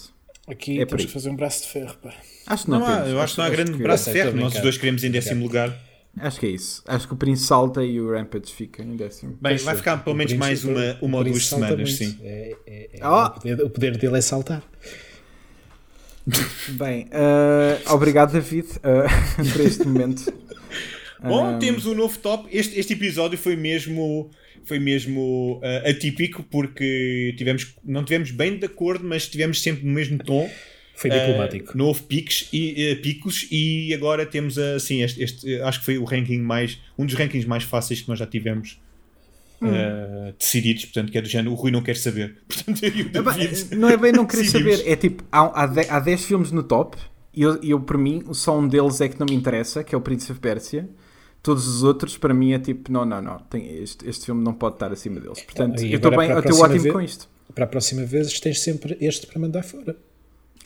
[0.48, 2.14] Aqui É temos que fazer um braço de ferro, pá.
[2.48, 3.10] acho que não, Não, há, temos.
[3.12, 4.36] eu acho que não há grande que- braço de ferro.
[4.38, 5.74] Nós os dois queremos em décimo lugar.
[6.20, 6.84] Acho que é isso.
[6.88, 9.38] Acho que o Prince salta e o Rampage fica em décimo.
[9.42, 11.92] Bem, vai é, ficar pelo menos mais uma, uma ou duas semanas, muito.
[11.92, 12.18] sim.
[12.22, 13.28] É- é- é- Ah!
[13.28, 14.62] o, poder, o poder dele é saltar.
[16.70, 20.32] Bem, uh, obrigado, David, uh, por este momento.
[21.24, 22.48] Bom, Um, temos um novo top.
[22.52, 24.32] Este, este episódio foi mesmo,
[24.66, 29.94] foi mesmo ah, atípico porque tivemos, não tivemos bem de acordo, mas tivemos sempre no
[29.94, 30.50] mesmo tom.
[31.02, 31.78] Foi Ah, diplomático.
[31.78, 35.86] não houve piques e, eh, picos e agora temos assim este, este, eh, acho que
[35.86, 38.80] foi o ranking mais um dos rankings mais fáceis que nós já tivemos
[39.64, 42.90] eh, decididos, portanto que é do género o Rui não quer saber portanto eu
[43.22, 46.00] o bem, David Não é bem não querer saber, é tipo, há, há, de- há
[46.00, 46.98] 10 filmes no top
[47.34, 49.98] e eu, eu, por mim, só um deles é que não me interessa, que é
[49.98, 50.90] o Prince of Persia.
[51.42, 54.54] Todos os outros, para mim, é tipo, não, não, não, tem, este, este filme não
[54.54, 55.42] pode estar acima deles.
[55.42, 57.30] Portanto, eu estou bem, para eu estou ótimo vez- com isto.
[57.56, 59.96] Para a próxima vez tens sempre este para mandar fora.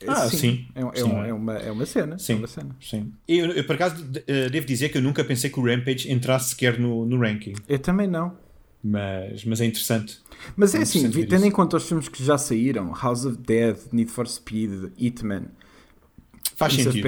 [0.08, 0.68] Ah, sim.
[0.76, 1.04] É, é Sim.
[1.04, 2.18] um- é uma, é uma cena.
[2.20, 2.34] Sim.
[2.34, 2.76] É uma cena.
[2.82, 3.14] Sim.
[3.28, 6.12] Eu, eu, por acaso de- eh, devo dizer que eu nunca pensei que o Rampage
[6.12, 8.38] entrasse sequer no, no ranking Eu também não.
[8.84, 10.20] mas, mas é interessante
[10.56, 11.48] Mas é É assim, interessante vi- ver tendo isso.
[11.48, 15.46] em conta os filmes que já saíram, House of Dead, Need for Speed, Hitman,
[16.56, 17.04] faz Prince sentido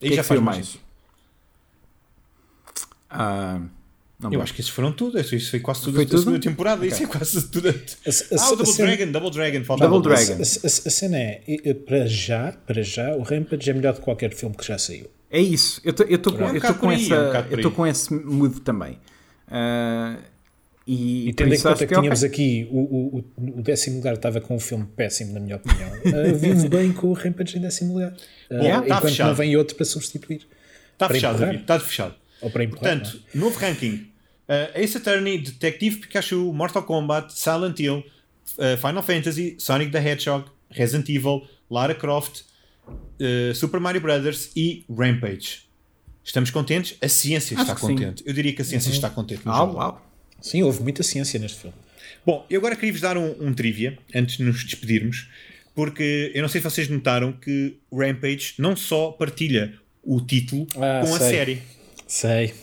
[0.00, 0.78] Aí que é já que faz saiu mais mais?
[3.10, 3.60] Ah,
[4.22, 6.20] não eu me acho que esses foram tudo isso foi quase tudo Foi da tudo?
[6.20, 7.74] segunda temporada isso é quase tudo A, a-
[8.40, 10.32] ah o Double cena- Dragon Double Dragon falta Double Dragon.
[10.34, 14.04] A, a- a cena é, para já, para já, o Rampage é melhor do que
[14.04, 15.06] qualquer filme que já saiu.
[15.30, 17.40] É isso, eu estou com, É um eu tô bocado com, por aí, essa, é
[17.40, 18.98] um eu tô com esse mood também.
[19.48, 20.16] Ah,
[20.86, 22.28] e, E tendo em conta que é tínhamos ok.
[22.28, 23.24] aqui o, o,
[23.58, 25.88] o- décimo lugar estava com um filme péssimo, na minha opinião.
[26.04, 28.12] Uh, vive bem com o Rampage em décimo lugar.
[28.50, 29.28] Uh, Bom, tá enquanto fechado.
[29.28, 30.46] não vem outro para substituir.
[30.92, 31.38] está fechado.
[31.38, 32.98] David está fechado Ou para empurrar.
[32.98, 34.08] Portanto, novo ranking:
[34.52, 38.02] uh, Ace Attorney, Detective Pikachu, Mortal Kombat, Silent Hill,
[38.58, 42.42] uh, Final Fantasy, Sonic the Hedgehog, Resident Evil, Lara Croft,
[42.88, 45.62] uh, Super Mario Brothers e Rampage.
[46.24, 46.96] Estamos contentes?
[47.00, 47.86] A ciência Acho está que sim.
[47.88, 48.22] contente.
[48.26, 49.44] Eu diria que a ciência está contente.
[49.44, 49.82] no Au, geral.
[49.82, 50.02] au.
[50.40, 51.74] Sim, houve muita ciência neste filme.
[52.24, 55.28] Bom, eu agora queria-vos dar um, um trivia antes de nos despedirmos,
[55.74, 59.74] porque eu não sei se vocês notaram que Rampage não só partilha
[60.04, 61.30] o título Ah, com a sei.
[61.30, 61.62] série.
[62.06, 62.54] Sei.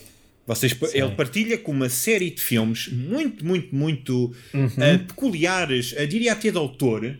[0.54, 4.66] Vocês, ele partilha com uma série de filmes muito, muito, muito Uhum.
[4.78, 7.16] ah, peculiares, ah, diria até de autor,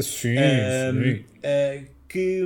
[0.00, 1.24] Sim, ah, sim.
[1.44, 2.44] ah, que,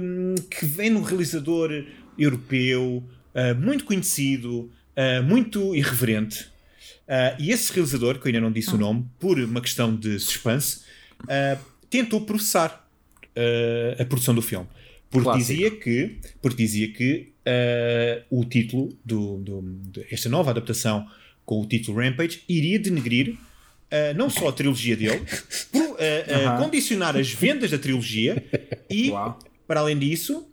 [0.50, 1.70] que vem num realizador
[2.18, 3.02] europeu
[3.34, 6.46] ah, muito conhecido, ah, muito irreverente.
[7.08, 10.18] Ah, e esse realizador, que eu ainda não disse o nome, por uma questão de
[10.18, 10.80] suspense,
[11.28, 11.56] ah,
[11.88, 12.86] tentou processar
[13.34, 14.66] ah, a produção do filme.
[15.08, 21.06] Porque dizia que, porque dizia que ah, o título do, do, de esta nova adaptação
[21.44, 23.36] com o título Rampage iria denegrir
[23.90, 25.22] ah, não só a trilogia dele,
[25.72, 26.62] por, ah, ah, Aham.
[26.64, 28.44] condicionar as vendas da trilogia
[28.90, 29.38] e, Uau.
[29.66, 30.46] para além disso,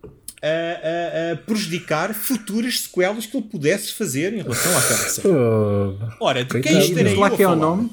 [1.46, 5.28] prejudicar futuras sequelas que ele pudesse fazer em relação àquela série.
[5.28, 7.88] Oh, Ora, de quem Diz eu a é falar?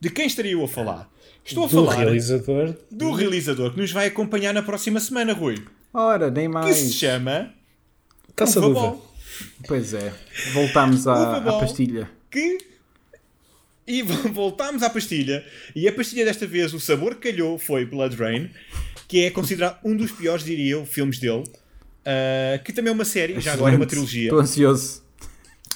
[0.00, 1.10] De quem estarei eu a falar?
[1.44, 2.74] Estou a do falar realizador.
[2.90, 5.62] do realizador que nos vai acompanhar na próxima semana, Rui.
[5.92, 6.94] Ora, nem Que se mais.
[6.94, 7.54] chama
[8.36, 8.96] Taça Uva.
[9.66, 10.12] Pois é,
[10.52, 12.10] voltámos à, à pastilha.
[12.30, 12.58] Que.
[13.86, 14.02] E
[14.32, 15.44] voltámos à pastilha.
[15.74, 18.50] E a pastilha desta vez, o sabor que calhou foi Blood Rain,
[19.08, 21.44] que é considerado um dos piores, diria eu, filmes dele.
[22.04, 23.90] Ah, que também é uma série, já agora é uma Excelente.
[23.90, 24.24] trilogia.
[24.24, 25.02] Estou ansioso.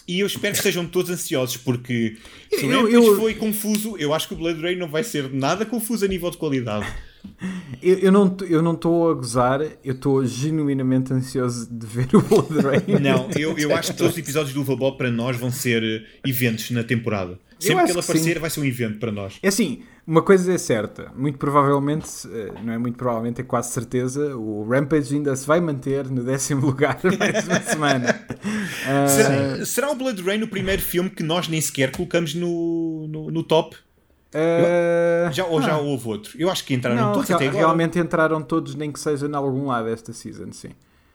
[0.07, 2.17] E eu espero que estejam todos ansiosos, porque
[2.51, 5.65] se Eu- eu- foi confuso, eu acho que o Blood Rain não vai ser nada
[5.65, 6.87] confuso a nível de qualidade.
[7.83, 12.23] Eu, eu não eu não estou a gozar, eu estou genuinamente ansioso de ver o
[12.23, 13.01] Blood Rain.
[13.01, 16.03] Não, eu, eu acho que todos os episódios do Bob para nós vão ser eh,
[16.27, 17.39] eventos na temporada.
[17.59, 18.41] Sempre que ele aparecer, sim.
[18.41, 19.39] vai ser um evento para nós.
[19.43, 23.73] É assim, uma coisa é certa, muito provavelmente, eh, não é muito provavelmente, é quase
[23.73, 28.27] certeza, o Rampage ainda se vai manter no décimo lugar mais uma semana.
[28.87, 33.07] Ah, Será, será o Blood Rain o primeiro filme que nós nem sequer colocamos no,
[33.09, 33.77] no, no top?
[34.35, 36.37] Ah, Já, ou já houve outro?
[36.39, 37.65] Eu acho que entraram não, todos real- até agora.
[37.65, 40.71] realmente entraram todos, nem que seja em algum lado esta season, sim.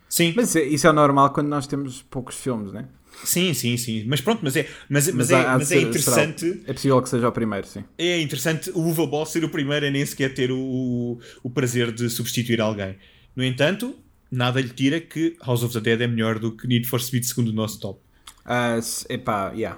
[0.07, 2.85] Sim, Mas é- isso é normal quando nós temos poucos filmes, né?
[3.23, 4.05] sim, sim, sim.
[4.07, 6.39] Mas pronto, mas é, mas, mas Mas é, há- mas é ser- interessante.
[6.39, 7.83] será- É possível que seja o primeiro, sim.
[7.97, 11.49] É interessante o Uva Ball ser o primeiro a nem sequer ter o, o, o
[11.49, 12.95] prazer de substituir alguém.
[13.35, 13.95] No entanto,
[14.31, 17.23] nada lhe tira que House of the Dead é melhor do que Need for Speed
[17.25, 17.99] segundo o nosso top.
[18.45, 19.77] Ah, se- epá, yeah.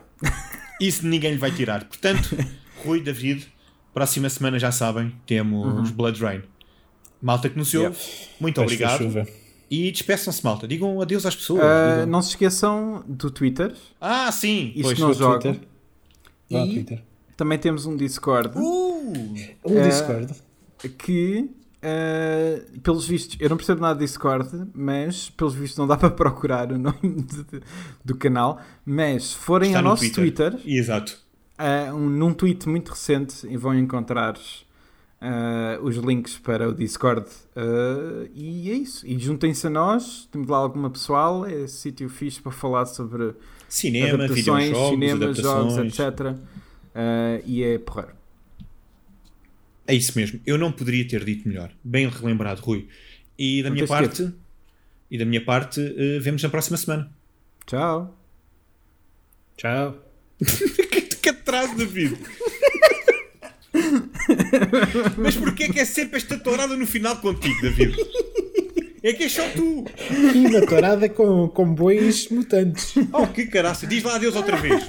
[0.80, 1.84] Isso ninguém lhe vai tirar.
[1.86, 2.30] Portanto,
[2.86, 3.48] Rui, David,
[3.94, 6.42] próxima semana já sabem, temos Blood Rain.
[7.22, 7.98] Malta que nos ouve,
[8.40, 9.28] muito Depois foi obrigado.
[9.70, 10.68] E despeçam-se, malta.
[10.68, 11.62] Digam adeus às pessoas.
[11.62, 13.74] Digam- não se esqueçam do Twitter.
[14.02, 14.72] Ah, sim.
[14.76, 15.00] Isto Pois.
[15.00, 15.40] não joga.
[15.40, 15.62] Twitter.
[16.50, 17.04] Vá E- Twitter.
[17.38, 19.14] Também temos um Discord Uh!
[19.64, 20.34] O Eh, Discord.
[20.98, 21.50] que,
[21.82, 26.10] ah, pelos vistos, eu não percebo nada de Discord, mas pelos vistos não dá para
[26.12, 27.62] procurar o nome de-
[28.04, 28.60] do canal.
[28.86, 31.18] Mas se forem Está ao no nosso Twitter, Exato.
[31.62, 34.36] Ah, um- num tweet muito recente, e vão encontrar
[35.22, 37.26] ah, os links para o Discord.
[37.56, 39.06] ah, e é isso.
[39.06, 43.34] E juntem-se a nós, temos lá alguma pessoal, é sítio fixe para falar sobre
[43.70, 46.36] Cinema, adaptações, cinema, jogos, etc.
[47.46, 48.14] E é porreiro.
[49.88, 50.40] É isso mesmo.
[50.46, 51.72] Eu não poderia ter dito melhor.
[51.84, 52.88] Bem relembrado, Rui.
[53.38, 54.32] E da Não minha parte,
[55.10, 55.82] e da minha parte,
[56.22, 57.12] vemos na próxima semana.
[57.66, 58.18] Tchau.
[59.58, 59.96] Tchau.
[61.52, 62.18] atraso, David!
[65.18, 67.96] Mas porquê que é sempre esta tourada no final contigo, David?
[69.04, 69.86] É que é só tu!
[70.34, 72.94] E uma tourada com, com bois mutantes.
[73.12, 73.86] Oh, que caraça!
[73.86, 74.84] Diz lá adeus outra vez!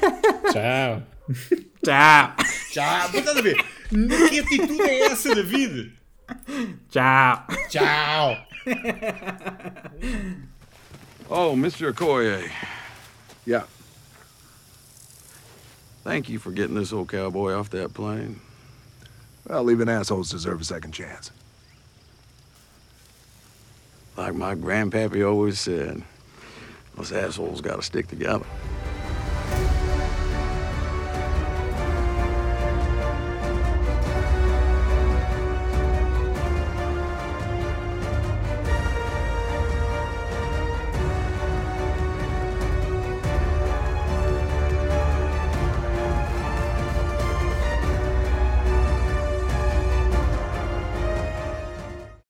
[0.52, 1.02] Tchau.
[1.82, 2.36] Tchau.
[2.70, 3.08] Tchau!
[3.08, 3.56] Mas estás a ver?
[4.28, 5.92] Que atitude é essa, David?
[6.90, 7.46] Tchau.
[7.68, 8.46] Tchau!
[11.28, 11.88] Oh, Mr.
[11.88, 12.50] Okoye,
[13.46, 13.66] Yeah.
[16.02, 18.40] Thank you for getting this old cowboy off that plane.
[19.48, 21.30] Well, even assholes deserve a second chance.
[24.16, 26.02] Like my grandpappy always said,
[26.96, 28.44] those assholes gotta stick together.